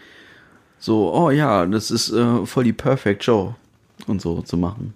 [0.79, 3.55] so, oh ja, das ist äh, voll die Perfect Show
[4.07, 4.95] und so zu machen.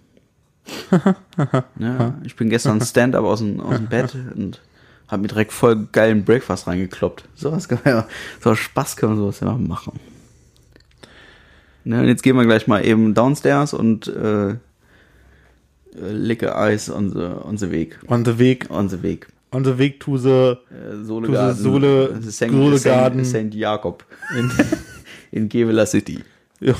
[1.78, 4.60] ja, ich bin gestern Stand-up aus dem, aus dem Bett und
[5.08, 7.24] habe mir direkt voll geilen Breakfast reingekloppt.
[7.34, 8.06] Sowas kann man ja,
[8.40, 9.98] so Spaß können wir sowas ja machen.
[11.82, 14.56] Ne, und jetzt gehen wir gleich mal eben downstairs und äh, äh,
[15.94, 17.98] licke Eis on the, on the Weg.
[18.08, 19.26] On the Weg, On the Weg.
[19.52, 20.28] on the Weg to the,
[20.70, 21.62] Äh, Sohlegarten.
[21.62, 22.50] Sohle- St.
[22.52, 23.24] Sohlegarten.
[23.24, 23.54] St.
[23.54, 24.04] Jakob.
[24.38, 24.50] in,
[25.32, 26.20] In Gevela City.
[26.60, 26.74] ja.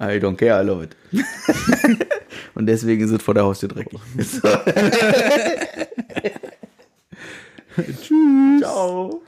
[0.00, 0.96] I don't care, I love it.
[2.54, 3.98] Und deswegen ist es vor der Haustür dreckig.
[8.02, 8.60] Tschüss.
[8.60, 9.22] Ciao.